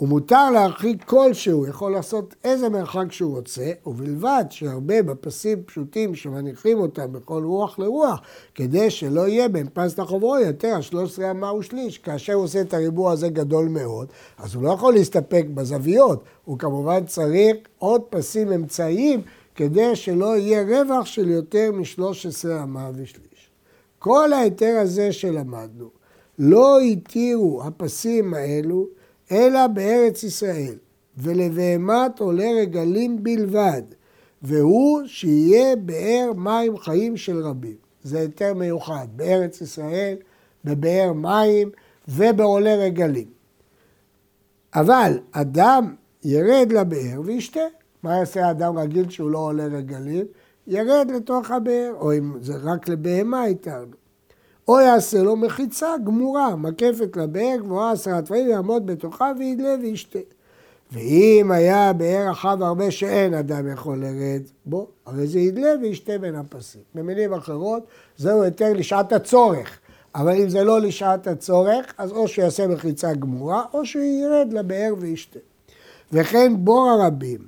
ומותר 0.00 0.50
להרחיק 0.50 1.04
כלשהו, 1.04 1.66
יכול 1.66 1.92
לעשות 1.92 2.34
איזה 2.44 2.68
מרחק 2.68 3.12
שהוא 3.12 3.36
רוצה, 3.36 3.72
ובלבד 3.86 4.44
שהרבה 4.50 5.02
בפסים 5.02 5.62
פשוטים 5.62 6.14
שמניחים 6.14 6.78
אותם 6.78 7.12
בכל 7.12 7.42
רוח 7.44 7.78
לרוח, 7.78 8.20
כדי 8.54 8.90
שלא 8.90 9.28
יהיה 9.28 9.48
בין 9.48 9.66
פס 9.72 9.98
לחוברו 9.98 10.38
יותר 10.38 10.68
על 10.68 10.82
13 10.82 11.30
אמה 11.30 11.54
ושליש. 11.54 11.98
כאשר 11.98 12.32
הוא 12.32 12.44
עושה 12.44 12.60
את 12.60 12.74
הריבוע 12.74 13.12
הזה 13.12 13.28
גדול 13.28 13.68
מאוד, 13.68 14.08
אז 14.38 14.54
הוא 14.54 14.62
לא 14.62 14.70
יכול 14.70 14.94
להסתפק 14.94 15.44
בזוויות, 15.54 16.24
הוא 16.44 16.58
כמובן 16.58 17.06
צריך 17.06 17.56
עוד 17.78 18.02
פסים 18.10 18.52
אמצעיים, 18.52 19.22
כדי 19.54 19.96
שלא 19.96 20.36
יהיה 20.36 20.62
רווח 20.62 21.06
של 21.06 21.30
יותר 21.30 21.70
מ-13 21.72 22.62
אמה 22.62 22.90
ושליש. 22.94 23.29
כל 24.00 24.32
ההיתר 24.32 24.78
הזה 24.82 25.12
שלמדנו, 25.12 25.88
לא 26.38 26.80
התירו 26.80 27.62
הפסים 27.64 28.34
האלו 28.34 28.86
אלא 29.32 29.66
בארץ 29.66 30.22
ישראל, 30.22 30.74
ולבהמת 31.18 32.18
עולה 32.18 32.50
רגלים 32.60 33.22
בלבד, 33.22 33.82
והוא 34.42 35.00
שיהיה 35.06 35.76
באר 35.76 36.30
מים 36.36 36.78
חיים 36.78 37.16
של 37.16 37.38
רבים. 37.38 37.76
זה 38.02 38.20
היתר 38.20 38.54
מיוחד, 38.54 39.06
בארץ 39.16 39.60
ישראל, 39.60 40.16
בבאר 40.64 41.12
מים 41.12 41.70
ובעולה 42.08 42.74
רגלים. 42.74 43.28
אבל 44.74 45.18
אדם 45.32 45.94
ירד 46.24 46.72
לבאר 46.72 47.20
וישתה. 47.24 47.60
מה 48.02 48.16
יעשה 48.16 48.50
אדם 48.50 48.78
רגיל 48.78 49.10
שהוא 49.10 49.30
לא 49.30 49.38
עולה 49.38 49.64
רגלים? 49.64 50.26
ירד 50.70 51.10
לתוך 51.16 51.50
הבאר, 51.50 51.92
או 52.00 52.12
אם 52.12 52.32
זה 52.40 52.54
רק 52.62 52.88
לבהמה 52.88 53.46
איתנו. 53.46 53.86
או 54.68 54.80
יעשה 54.80 55.22
לו 55.22 55.36
מחיצה 55.36 55.88
גמורה, 56.04 56.56
מקפת 56.56 57.16
לבאר 57.16 57.56
גבוהה 57.58 57.92
עשרה 57.92 58.22
טפלים, 58.22 58.48
יעמוד 58.48 58.86
בתוכה 58.86 59.32
וידלה 59.38 59.74
וישתה. 59.82 60.18
ואם 60.92 61.50
היה 61.50 61.92
באר 61.92 62.30
רחב 62.30 62.62
הרבה 62.62 62.90
שאין 62.90 63.34
אדם 63.34 63.72
יכול 63.72 63.98
לרד 63.98 64.42
בו, 64.66 64.86
הרי 65.06 65.26
זה 65.26 65.38
ידלה 65.38 65.70
וישתה 65.82 66.18
בין 66.18 66.34
הפסים. 66.34 66.80
במילים 66.94 67.32
אחרות, 67.32 67.86
זהו 68.16 68.42
היתר 68.42 68.72
לשעת 68.72 69.12
הצורך. 69.12 69.78
אבל 70.14 70.32
אם 70.32 70.48
זה 70.48 70.64
לא 70.64 70.80
לשעת 70.80 71.26
הצורך, 71.26 71.94
אז 71.98 72.12
או 72.12 72.28
שיעשה 72.28 72.66
מחיצה 72.66 73.14
גמורה, 73.14 73.64
או 73.74 73.86
שהוא 73.86 74.04
ירד 74.04 74.52
לבאר 74.52 74.94
וישתה. 74.98 75.38
וכן 76.12 76.52
בור 76.58 76.90
הרבים, 76.90 77.40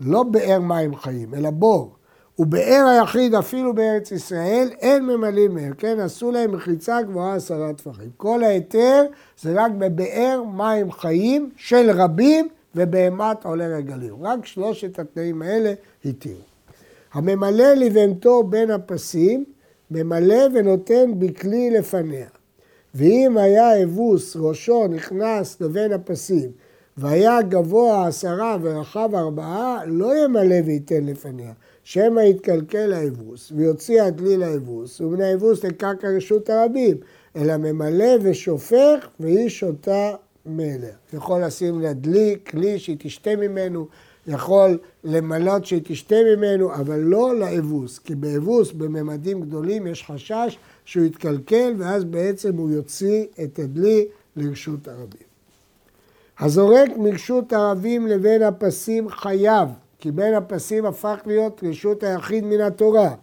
לא 0.00 0.22
באר 0.22 0.60
מים 0.60 0.96
חיים, 0.96 1.34
אלא 1.34 1.50
בור, 1.50 1.96
ובאר 2.40 2.86
היחיד 2.88 3.34
אפילו 3.34 3.74
בארץ 3.74 4.12
ישראל 4.12 4.68
אין 4.80 5.06
ממלאים 5.06 5.54
מהם, 5.54 5.72
כן? 5.72 6.00
עשו 6.00 6.30
להם 6.30 6.52
מחיצה 6.52 7.02
גבוהה 7.02 7.34
עשרה 7.34 7.72
טפחים. 7.72 8.10
כל 8.16 8.44
ההיתר 8.44 9.04
זה 9.40 9.52
רק 9.54 9.72
בבאר 9.78 10.42
מים 10.56 10.92
חיים 10.92 11.50
של 11.56 11.90
רבים 11.90 12.48
ובהמת 12.74 13.44
עולה 13.44 13.66
רגלים. 13.66 14.14
רק 14.20 14.46
שלושת 14.46 14.98
התנאים 14.98 15.42
האלה 15.42 15.72
התירו. 16.04 16.40
הממלא 17.12 17.74
לבהמתו 17.74 18.42
בין 18.42 18.70
הפסים, 18.70 19.44
ממלא 19.90 20.44
ונותן 20.54 21.10
בכלי 21.18 21.70
לפניה. 21.70 22.26
ואם 22.94 23.36
היה 23.38 23.82
אבוס 23.82 24.36
ראשו 24.36 24.86
נכנס 24.88 25.60
לבין 25.60 25.92
הפסים 25.92 26.50
והיה 26.96 27.42
גבוה 27.42 28.06
עשרה 28.06 28.56
ורחב 28.62 29.14
ארבעה, 29.14 29.78
לא 29.86 30.24
ימלא 30.24 30.56
וייתן 30.64 31.04
לפניה. 31.04 31.52
שמא 31.84 32.20
יתקלקל 32.20 32.92
האבוס 32.92 33.52
ויוציא 33.56 34.02
הדלי 34.02 34.36
לאבוס, 34.36 35.00
ומן 35.00 35.20
האבוס 35.20 35.64
לקרקע 35.64 36.08
רשות 36.16 36.50
הרבים, 36.50 36.96
אלא 37.36 37.56
ממלא 37.56 38.14
ושופך 38.22 39.08
והיא 39.20 39.48
שותה 39.48 40.14
מלך. 40.46 40.94
יכול 41.12 41.44
לשים 41.44 41.80
לה 41.80 41.92
דלי, 41.92 42.36
כלי 42.46 42.78
שהיא 42.78 42.96
תשתה 42.98 43.36
ממנו, 43.36 43.86
יכול 44.26 44.78
למלות 45.04 45.66
שהיא 45.66 45.80
תשתה 45.84 46.16
ממנו, 46.36 46.74
אבל 46.74 46.98
לא 46.98 47.38
לאבוס, 47.38 47.98
כי 47.98 48.14
באבוס 48.14 48.72
בממדים 48.72 49.40
גדולים 49.40 49.86
יש 49.86 50.04
חשש 50.04 50.58
שהוא 50.84 51.04
יתקלקל 51.04 51.74
ואז 51.78 52.04
בעצם 52.04 52.56
הוא 52.56 52.70
יוציא 52.70 53.24
את 53.44 53.58
הדלי 53.58 54.06
לרשות 54.36 54.88
הרבים. 54.88 55.30
הזורק 56.38 56.90
מרשות 56.96 57.52
הרבים 57.52 58.06
לבין 58.06 58.42
הפסים 58.42 59.08
חייב 59.08 59.68
כי 60.00 60.10
בין 60.10 60.34
הפסים 60.34 60.86
הפך 60.86 61.20
להיות 61.26 61.60
רשות 61.68 62.02
היחיד 62.02 62.44
מן 62.44 62.60
התורה. 62.60 63.14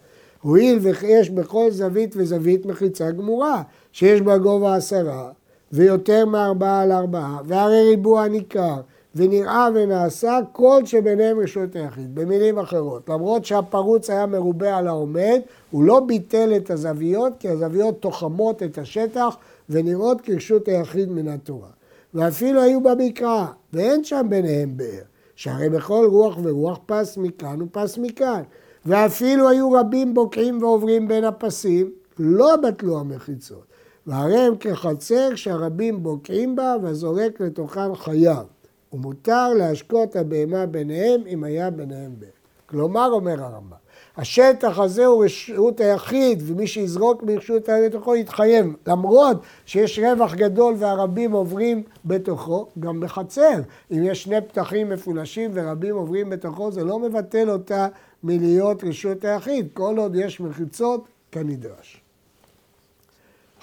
הואיל 0.42 0.80
ויש 0.82 1.30
בכל 1.30 1.72
זווית 1.72 2.14
וזווית 2.18 2.66
מחיצה 2.66 3.12
גמורה, 3.12 3.62
שיש 3.92 4.22
בה 4.22 4.38
גובה 4.38 4.76
עשרה, 4.76 5.30
ויותר 5.72 6.26
מארבעה 6.26 6.82
על 6.82 6.92
ארבעה, 6.92 7.40
והרי 7.46 7.90
ריבוע 7.90 8.28
ניכר, 8.28 8.82
ונראה 9.16 9.68
ונעשה 9.76 10.40
כל 10.52 10.82
שביניהם 10.86 11.40
רשות 11.40 11.76
היחיד. 11.76 12.16
במילים 12.16 12.60
אחרות, 12.60 13.10
למרות 13.10 13.46
שהפרוץ 13.46 14.10
היה 14.10 14.26
מרובה 14.26 14.78
על 14.78 14.88
העומד, 14.88 15.40
הוא 15.72 15.84
לא 15.84 16.00
ביטל 16.00 16.54
את 16.58 16.72
הזוויות, 16.72 17.34
כי 17.40 17.50
הזוויות 17.50 18.02
תוחמות 18.02 18.64
את 18.64 18.78
השטח 18.78 19.38
ונראות 19.70 20.22
כרשות 20.22 20.68
היחיד 20.68 21.12
מן 21.12 21.28
התורה. 21.28 21.70
ואפילו 22.14 22.62
היו 22.62 22.82
במקרא, 22.82 23.46
ואין 23.74 24.04
שם 24.04 24.26
ביניהם 24.30 24.78
באר, 24.78 25.02
שהרי 25.38 25.70
בכל 25.70 26.08
רוח 26.12 26.38
ורוח 26.44 26.80
פס 26.86 27.18
מכאן 27.18 27.62
ופס 27.62 27.98
מכאן. 27.98 28.42
ואפילו 28.86 29.50
היו 29.50 29.72
רבים 29.72 30.14
בוקעים 30.14 30.64
ועוברים 30.64 31.08
בין 31.08 31.24
הפסים, 31.24 31.92
לא 32.20 32.56
בטלו 32.56 33.00
המחיצות. 33.00 33.66
והרי 34.08 34.40
הם 34.40 34.56
כחצר 34.56 35.36
שהרבים 35.36 36.04
בוקעים 36.04 36.56
בה 36.56 36.76
והזורק 36.82 37.42
לתוכם 37.42 37.96
חייו. 37.96 38.46
ומותר 38.94 39.54
להשקות 39.54 40.16
הבהמה 40.16 40.66
ביניהם 40.66 41.22
אם 41.28 41.44
היה 41.44 41.70
ביניהם 41.70 42.14
באר. 42.20 42.30
כלומר, 42.66 43.10
אומר 43.12 43.44
הרמב"ם, 43.44 43.78
השטח 44.18 44.80
הזה 44.80 45.06
הוא 45.06 45.26
רשות 45.26 45.80
היחיד, 45.80 46.44
ומי 46.46 46.68
שיזרוק 46.68 47.24
מרשות 47.24 47.70
היחיד 47.70 47.92
בתוכו 47.92 48.16
יתחייב, 48.16 48.66
למרות 48.88 49.38
שיש 49.66 50.00
רווח 50.00 50.34
גדול 50.34 50.76
והרבים 50.78 51.32
עוברים 51.32 51.84
בתוכו, 52.06 52.68
גם 52.80 53.00
בחצר. 53.00 53.60
אם 53.92 54.04
יש 54.04 54.24
שני 54.24 54.42
פתחים 54.42 54.90
מפולשים 54.90 55.52
ורבים 55.54 55.96
עוברים 55.96 56.30
בתוכו, 56.30 56.72
זה 56.72 56.84
לא 56.84 57.00
מבטל 57.00 57.50
אותה 57.50 57.88
מלהיות 58.24 58.84
רשות 58.84 59.26
היחיד, 59.26 59.68
כל 59.74 59.98
עוד 59.98 60.16
יש 60.16 60.40
מחיצות 60.40 61.08
כנדרש. 61.32 62.02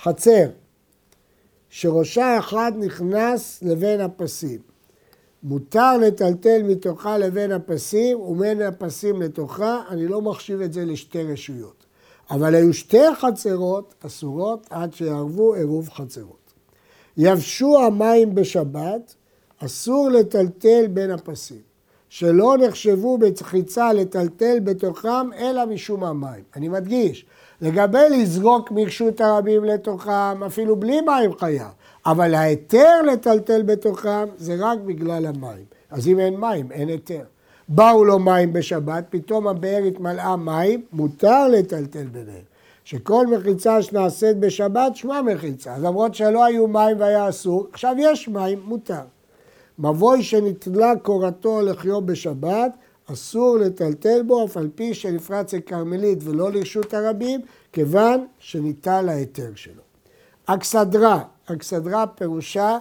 חצר, 0.03 0.47
שראשה 1.71 2.39
אחד 2.39 2.73
נכנס 2.77 3.63
לבין 3.63 4.01
הפסים. 4.01 4.74
מותר 5.45 5.97
לטלטל 5.97 6.63
מתוכה 6.63 7.19
לבין 7.19 7.53
הפסים 7.53 8.21
ובין 8.21 8.63
הפסים 8.63 9.23
לתוכה, 9.23 9.83
אני 9.89 10.09
לא 10.09 10.23
מחשיב 10.23 10.61
את 10.61 10.73
זה 10.73 10.85
לשתי 10.85 11.23
רשויות. 11.23 11.85
אבל 12.31 12.55
היו 12.55 12.75
שתי 12.75 13.15
חצרות 13.15 13.95
אסורות 14.07 14.67
עד 14.71 14.95
שיערבו 14.95 15.55
עירוב 15.55 15.89
חצרות. 15.89 16.53
יבשו 17.17 17.79
המים 17.79 18.35
בשבת, 18.35 19.15
אסור 19.59 20.09
לטלטל 20.09 20.87
בין 20.87 21.11
הפסים, 21.11 21.61
שלא 22.09 22.57
נחשבו 22.61 23.19
בצחיצה 23.19 23.93
לטלטל 23.93 24.61
בתוכם 24.61 25.33
אלא 25.39 25.67
משום 25.67 26.05
המים. 26.05 26.43
אני 26.57 26.69
מדגיש, 26.69 27.27
לגבי 27.61 28.09
לזרוק 28.11 28.71
מרשות 28.71 29.21
הרבים 29.21 29.65
לתוכם, 29.65 30.45
אפילו 30.47 30.77
בלי 30.77 31.01
מים 31.01 31.39
חייב. 31.39 31.73
אבל 32.07 32.35
ההיתר 32.35 33.03
לטלטל 33.13 33.63
בתוכם 33.63 34.27
זה 34.37 34.57
רק 34.59 34.79
בגלל 34.79 35.27
המים. 35.27 35.65
אז 35.91 36.09
אם 36.09 36.21
אין 36.21 36.41
מים, 36.41 36.73
אין 36.73 36.89
היתר. 36.89 37.23
באו 37.69 38.05
לו 38.05 38.19
מים 38.19 38.53
בשבת, 38.53 39.05
פתאום 39.11 39.49
הבאר 39.49 39.83
התמלאה 39.89 40.37
מים, 40.37 40.83
מותר 40.93 41.49
לטלטל 41.49 42.07
ביניהם. 42.07 42.45
שכל 42.85 43.27
מחיצה 43.27 43.83
שנעשית 43.83 44.37
בשבת, 44.37 44.97
שמה 44.97 45.23
מחיצה. 45.23 45.79
למרות 45.79 46.15
שלא 46.15 46.45
היו 46.45 46.67
מים 46.67 47.01
והיה 47.01 47.29
אסור, 47.29 47.67
עכשיו 47.73 47.95
יש 47.99 48.29
מים, 48.29 48.61
מותר. 48.65 49.03
מבוי 49.79 50.23
שנתלה 50.23 50.93
קורתו 51.03 51.63
לחיו 51.63 52.01
בשבת, 52.01 52.73
אסור 53.13 53.59
לטלטל 53.59 54.23
בו, 54.23 54.45
אף 54.45 54.57
על 54.57 54.69
פי 54.75 54.95
שנפרץ 54.95 55.55
לכרמלית 55.55 56.19
ולא 56.23 56.53
לרשות 56.53 56.95
הרבים, 56.95 57.41
כיוון 57.73 58.27
שניטל 58.39 59.09
ההיתר 59.09 59.51
שלו. 59.55 59.83
אכסדרה, 60.47 61.23
אכסדרה 61.47 62.07
פירושה 62.07 62.79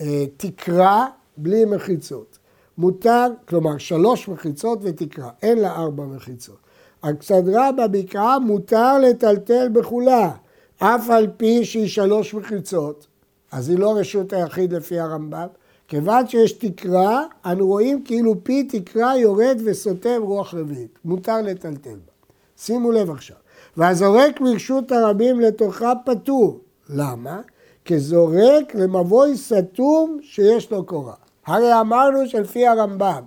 אה, 0.00 0.24
תקרה 0.36 1.06
בלי 1.36 1.64
מחיצות. 1.64 2.38
מותר, 2.78 3.26
כלומר 3.48 3.78
שלוש 3.78 4.28
מחיצות 4.28 4.78
ותקרה, 4.82 5.30
אין 5.42 5.58
לה 5.58 5.72
ארבע 5.72 6.04
מחיצות. 6.04 6.56
אכסדרה 7.00 7.72
בבקעה 7.72 8.38
מותר 8.38 8.98
לטלטל 8.98 9.68
בכולה, 9.68 10.30
אף 10.78 11.10
על 11.10 11.26
פי 11.36 11.64
שהיא 11.64 11.88
שלוש 11.88 12.34
מחיצות, 12.34 13.06
אז 13.52 13.68
היא 13.68 13.78
לא 13.78 13.96
רשות 13.96 14.32
היחיד 14.32 14.72
לפי 14.72 15.00
הרמב"ם. 15.00 15.46
כיוון 15.88 16.26
שיש 16.28 16.52
תקרה, 16.52 17.24
אנו 17.46 17.66
רואים 17.66 18.04
כאילו 18.04 18.34
פי 18.44 18.62
תקרה 18.62 19.18
יורד 19.18 19.58
וסותם 19.64 20.22
רוח 20.22 20.54
רביעית. 20.54 20.98
מותר 21.04 21.42
לטלטל 21.42 21.90
בה. 21.90 22.12
שימו 22.56 22.92
לב 22.92 23.10
עכשיו. 23.10 23.36
והזורק 23.76 24.40
מרשות 24.40 24.92
הרבים 24.92 25.40
לתוכה 25.40 25.92
פטור. 26.04 26.60
למה? 26.88 27.40
כזורק 27.84 28.74
למבוי 28.74 29.36
סתום 29.36 30.18
שיש 30.22 30.70
לו 30.70 30.84
קורה. 30.84 31.14
הרי 31.46 31.80
אמרנו 31.80 32.28
שלפי 32.28 32.66
הרמב"ם, 32.66 33.22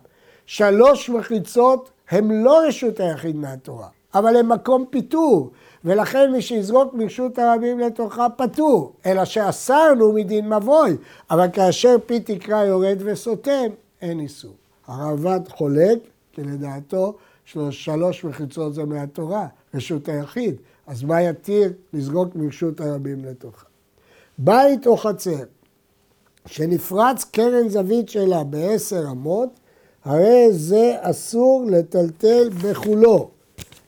שלוש 0.45 1.09
מחיצות 1.09 1.89
הם 2.09 2.31
לא 2.31 2.61
רשות 2.67 2.99
היחיד 2.99 3.35
מהתורה, 3.35 3.87
אבל 4.13 4.35
הם 4.35 4.49
מקום 4.49 4.85
פיטור, 4.89 5.51
ולכן 5.85 6.31
מי 6.31 6.41
שיזרוק 6.41 6.93
מרשות 6.93 7.39
הרבים 7.39 7.79
לתוכה 7.79 8.27
פטור, 8.37 8.93
אלא 9.05 9.25
שאסרנו 9.25 10.13
מדין 10.13 10.53
מבוי, 10.53 10.97
אבל 11.31 11.47
כאשר 11.53 11.95
פי 12.05 12.19
תקרה 12.19 12.65
יורד 12.65 12.97
וסותם, 12.99 13.67
אין 14.01 14.19
איסור. 14.19 14.53
הרעב"ד 14.87 15.47
חולק, 15.49 15.99
כי 16.31 16.43
לדעתו 16.43 17.15
שלוש 17.71 18.23
מחיצות 18.23 18.73
זה 18.73 18.85
מהתורה, 18.85 19.47
רשות 19.73 20.09
היחיד, 20.09 20.55
אז 20.87 21.03
מה 21.03 21.21
יתיר 21.21 21.73
לזרוק 21.93 22.35
מרשות 22.35 22.81
הרבים 22.81 23.25
לתוכה? 23.25 23.65
בית 24.37 24.87
או 24.87 24.97
חצר 24.97 25.43
שנפרץ 26.45 27.23
קרן 27.23 27.69
זווית 27.69 28.09
שלה 28.09 28.43
בעשר 28.43 29.03
אמות, 29.11 29.49
הרי 30.05 30.47
זה 30.51 30.95
אסור 31.01 31.65
לטלטל 31.69 32.49
בכולו, 32.63 33.29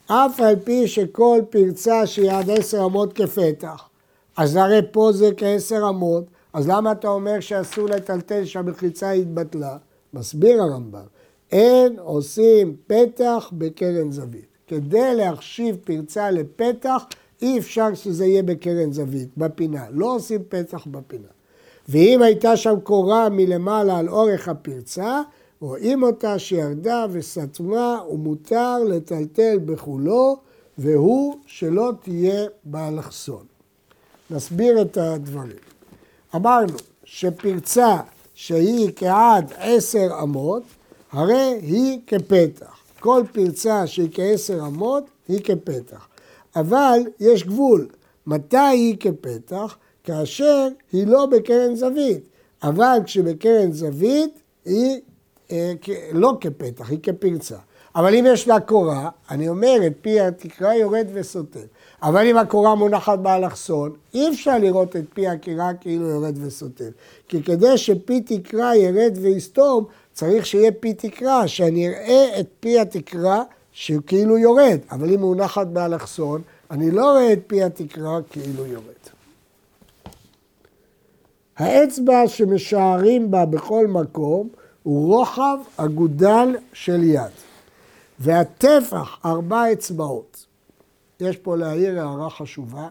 אף 0.08 0.40
על 0.40 0.56
פי 0.64 0.88
שכל 0.88 1.42
פרצה 1.50 2.08
שהיא 2.08 2.32
עד 2.32 2.50
עשר 2.50 2.86
אמות 2.86 3.14
כפתח. 3.14 3.90
אז 4.38 4.56
הרי 4.56 4.80
פה 4.92 5.12
זה 5.14 5.30
כעשר 5.38 5.90
אמות, 5.90 6.24
אז 6.54 6.68
למה 6.68 6.92
אתה 6.92 7.08
אומר 7.08 7.40
שאסור 7.40 7.86
לטלטל 7.86 8.46
שהמחיצה 8.46 9.12
התבטלה? 9.12 9.78
מסביר 10.14 10.62
הרמב"ם, 10.62 11.06
אין 11.52 12.00
עושים 12.00 12.76
פתח 12.88 13.52
בקרן 13.58 14.12
זווית. 14.12 14.46
כדי 14.68 15.16
להחשיב 15.16 15.78
פרצה 15.84 16.32
לפתח, 16.32 17.04
אי 17.42 17.60
אפשר 17.60 17.94
שזה 17.94 18.26
יהיה 18.26 18.44
בקרן 18.44 18.92
זווית, 18.92 19.30
בפינה. 19.38 19.86
לא 19.92 20.16
עושים 20.16 20.44
פתח 20.50 20.88
בפינה. 20.88 21.28
ואם 21.90 22.22
הייתה 22.22 22.58
שם 22.58 22.80
קורה 22.84 23.30
מלמעלה 23.30 23.98
על 23.98 24.10
אורך 24.10 24.48
הפרצה, 24.48 25.22
רואים 25.60 26.04
אותה 26.04 26.40
שירדה 26.40 27.06
וסתמה 27.12 28.02
ומותר 28.12 28.84
לטלטל 28.84 29.60
בכולו, 29.66 30.38
והוא 30.78 31.36
שלא 31.46 31.92
תהיה 32.02 32.46
באלכסון. 32.64 33.46
נסביר 34.32 34.82
את 34.82 34.98
הדברים. 34.98 35.58
אמרנו 36.36 36.74
שפרצה 37.04 37.98
שהיא 38.34 38.92
כעד 38.96 39.54
עשר 39.58 40.10
אמות, 40.24 40.64
הרי 41.12 41.60
היא 41.62 42.00
כפתח. 42.08 42.78
כל 43.00 43.24
פרצה 43.32 43.88
שהיא 43.88 44.10
כעשר 44.12 44.60
אמות 44.68 45.04
היא 45.28 45.40
כפתח. 45.44 46.08
אבל 46.56 47.00
יש 47.20 47.44
גבול. 47.44 47.88
מתי 48.28 48.58
היא 48.58 48.98
כפתח? 49.00 49.78
כאשר 50.04 50.68
היא 50.92 51.08
לא 51.08 51.26
בקרן 51.26 51.76
זווית. 51.76 52.24
אבל 52.64 52.98
כשבקרן 53.06 53.72
זווית 53.72 54.42
היא 54.66 55.00
אה, 55.52 55.74
לא 56.12 56.38
כפתח, 56.42 56.90
היא 56.90 57.00
כפרצה. 57.04 57.58
אבל 57.96 58.16
אם 58.16 58.26
יש 58.28 58.48
לה 58.48 58.60
קורה, 58.60 59.10
אני 59.32 59.50
אומר, 59.50 59.76
את 59.88 59.94
פי 60.02 60.20
התקרה 60.20 60.76
יורד 60.76 61.08
וסותם. 61.14 61.60
אבל 62.04 62.28
אם 62.28 62.38
הקורה 62.38 62.76
מונחת 62.76 63.20
באלכסון, 63.20 63.94
אי 64.14 64.30
אפשר 64.30 64.58
לראות 64.58 64.96
את 64.96 65.06
פי 65.14 65.28
הקירה 65.28 65.74
כאילו 65.74 66.06
יורד 66.10 66.38
וסותם. 66.46 66.90
כי 67.28 67.44
כדי 67.44 67.78
שפי 67.78 68.22
תקרה 68.22 68.76
ירד 68.76 69.18
ויסתום, 69.22 69.86
צריך 70.14 70.46
שיהיה 70.46 70.72
פי 70.72 70.94
תקרה, 70.94 71.48
שאני 71.48 71.88
אראה 71.88 72.40
את 72.40 72.48
פי 72.60 72.80
התקרה 72.80 73.44
שהוא 73.78 74.02
כאילו 74.08 74.38
יורד. 74.38 74.80
אבל 74.92 75.14
אם 75.14 75.20
מונחת 75.20 75.68
באלכסון, 75.68 76.42
אני 76.72 76.92
לא 76.92 77.12
רואה 77.12 77.34
את 77.34 77.40
פי 77.48 77.64
התקרה 77.64 78.20
כאילו 78.30 78.66
יורד. 78.66 78.84
האצבע 81.58 82.28
שמשערים 82.28 83.32
בה 83.32 83.46
בכל 83.46 83.88
מקום 83.88 84.50
הוא 84.84 85.16
רוחב 85.16 85.58
אגודל 85.78 86.56
של 86.74 87.04
יד. 87.04 87.32
והטפח 88.20 89.20
ארבע 89.26 89.74
אצבעות. 89.74 90.46
יש 91.20 91.38
פה 91.38 91.58
להעיר 91.58 92.00
הערה 92.00 92.30
חשובה. 92.30 92.88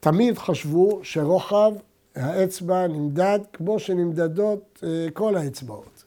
תמיד 0.00 0.38
חשבו 0.38 1.00
שרוחב 1.02 1.72
האצבע 2.16 2.86
נמדד 2.86 3.38
כמו 3.52 3.78
שנמדדות 3.78 4.82
אה, 4.82 5.06
כל 5.12 5.36
האצבעות. 5.36 6.04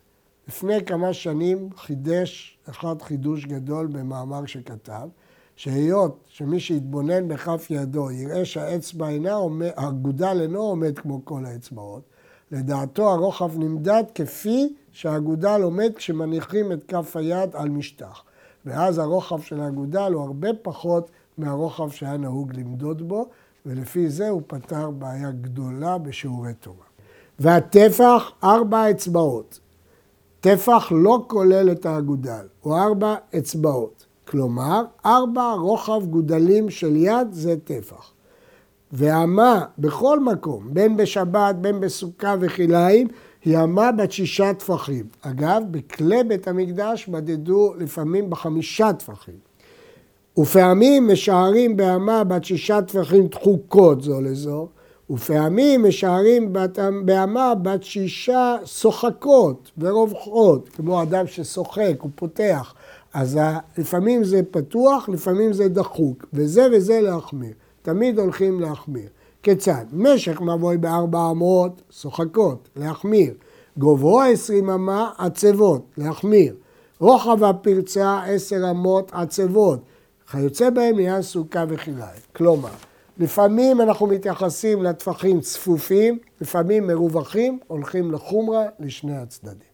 לפני 0.47 0.85
כמה 0.85 1.13
שנים 1.13 1.69
חידש 1.77 2.57
אחד 2.71 3.01
חידוש 3.01 3.45
גדול 3.45 3.87
במאמר 3.87 4.45
שכתב, 4.45 5.07
שהיות 5.55 6.17
שמי 6.27 6.59
שיתבונן 6.59 7.27
בכף 7.27 7.67
ידו 7.69 8.11
יראה 8.11 8.45
שהאצבע 8.45 9.09
אינה 9.09 9.33
עומד, 9.33 9.69
האגודל 9.75 10.37
אינו 10.41 10.61
עומד 10.61 10.99
כמו 10.99 11.25
כל 11.25 11.45
האצבעות, 11.45 12.01
לדעתו 12.51 13.11
הרוחב 13.11 13.57
נמדד 13.57 14.03
כפי 14.15 14.73
שהאגודל 14.91 15.61
עומד 15.63 15.91
כשמניחים 15.95 16.71
את 16.71 16.83
כף 16.83 17.15
היד 17.15 17.55
על 17.55 17.69
משטח. 17.69 18.23
ואז 18.65 18.97
הרוחב 18.97 19.41
של 19.41 19.61
האגודל 19.61 20.11
הוא 20.13 20.23
הרבה 20.23 20.49
פחות 20.61 21.11
מהרוחב 21.37 21.89
שהיה 21.91 22.17
נהוג 22.17 22.53
למדוד 22.55 23.07
בו, 23.07 23.27
ולפי 23.65 24.09
זה 24.09 24.29
הוא 24.29 24.41
פתר 24.47 24.89
בעיה 24.89 25.31
גדולה 25.31 25.97
בשיעורי 25.97 26.53
תורה. 26.53 26.85
והטפח, 27.39 28.31
ארבע 28.43 28.91
אצבעות. 28.91 29.59
טפח 30.41 30.91
לא 30.95 31.23
כולל 31.27 31.71
את 31.71 31.85
האגודל, 31.85 32.45
הוא 32.61 32.77
ארבע 32.77 33.15
אצבעות. 33.37 34.05
כלומר, 34.27 34.83
ארבע 35.05 35.51
רוחב 35.51 36.05
גודלים 36.05 36.69
של 36.69 36.95
יד 36.95 37.27
זה 37.31 37.55
טפח. 37.63 38.11
והמה 38.91 39.65
בכל 39.77 40.19
מקום, 40.19 40.73
בין 40.73 40.97
בשבת, 40.97 41.55
בין 41.55 41.79
בסוכה 41.79 42.35
וכלאיים, 42.39 43.07
היא 43.45 43.57
אמה 43.57 43.91
בת 43.91 44.11
שישה 44.11 44.53
טפחים. 44.53 45.05
אגב, 45.21 45.61
בכלי 45.71 46.23
בית 46.23 46.47
המקדש 46.47 47.07
מדדו 47.07 47.73
לפעמים 47.77 48.29
בחמישה 48.29 48.93
טפחים. 48.93 49.35
ופעמים 50.37 51.07
משערים 51.07 51.77
באמה 51.77 52.23
בת 52.23 52.43
שישה 52.43 52.81
טפחים 52.81 53.27
דחוקות 53.27 54.01
זו 54.01 54.21
לזו, 54.21 54.67
ופעמים 55.11 55.83
משערים 55.83 56.53
באמה 57.05 57.55
בת 57.55 57.83
שישה 57.83 58.55
שוחקות 58.65 59.71
ורווחות, 59.77 60.69
כמו 60.69 61.03
אדם 61.03 61.27
ששוחק, 61.27 61.95
הוא 61.99 62.11
פותח. 62.15 62.73
אז 63.13 63.39
לפעמים 63.77 64.23
זה 64.23 64.41
פתוח, 64.51 65.09
לפעמים 65.09 65.53
זה 65.53 65.69
דחוק, 65.69 66.25
וזה 66.33 66.67
וזה 66.73 67.01
להחמיר. 67.01 67.53
תמיד 67.81 68.19
הולכים 68.19 68.59
להחמיר. 68.59 69.07
כיצד? 69.43 69.85
משך 69.93 70.41
מבוי 70.41 70.77
בארבע 70.77 71.31
אמות, 71.31 71.81
שוחקות, 71.91 72.69
להחמיר. 72.75 73.33
גובהו 73.77 74.21
עשרים 74.21 74.69
אמה, 74.69 75.11
עצבות, 75.17 75.81
להחמיר. 75.97 76.55
רוחב 76.99 77.43
הפרצה 77.43 78.19
עשר 78.25 78.69
אמות, 78.69 79.11
עצבות. 79.13 79.79
כיוצא 80.31 80.69
בהם 80.69 80.93
עניין 80.93 81.21
סוכה 81.21 81.63
וכלאיים. 81.69 82.21
כלומר, 82.35 82.69
לפעמים 83.21 83.81
אנחנו 83.81 84.07
מתייחסים 84.07 84.83
לטפחים 84.83 85.41
צפופים, 85.41 86.19
לפעמים 86.41 86.87
מרווחים, 86.87 87.59
הולכים 87.67 88.11
לחומרה 88.11 88.65
לשני 88.79 89.17
הצדדים. 89.17 89.70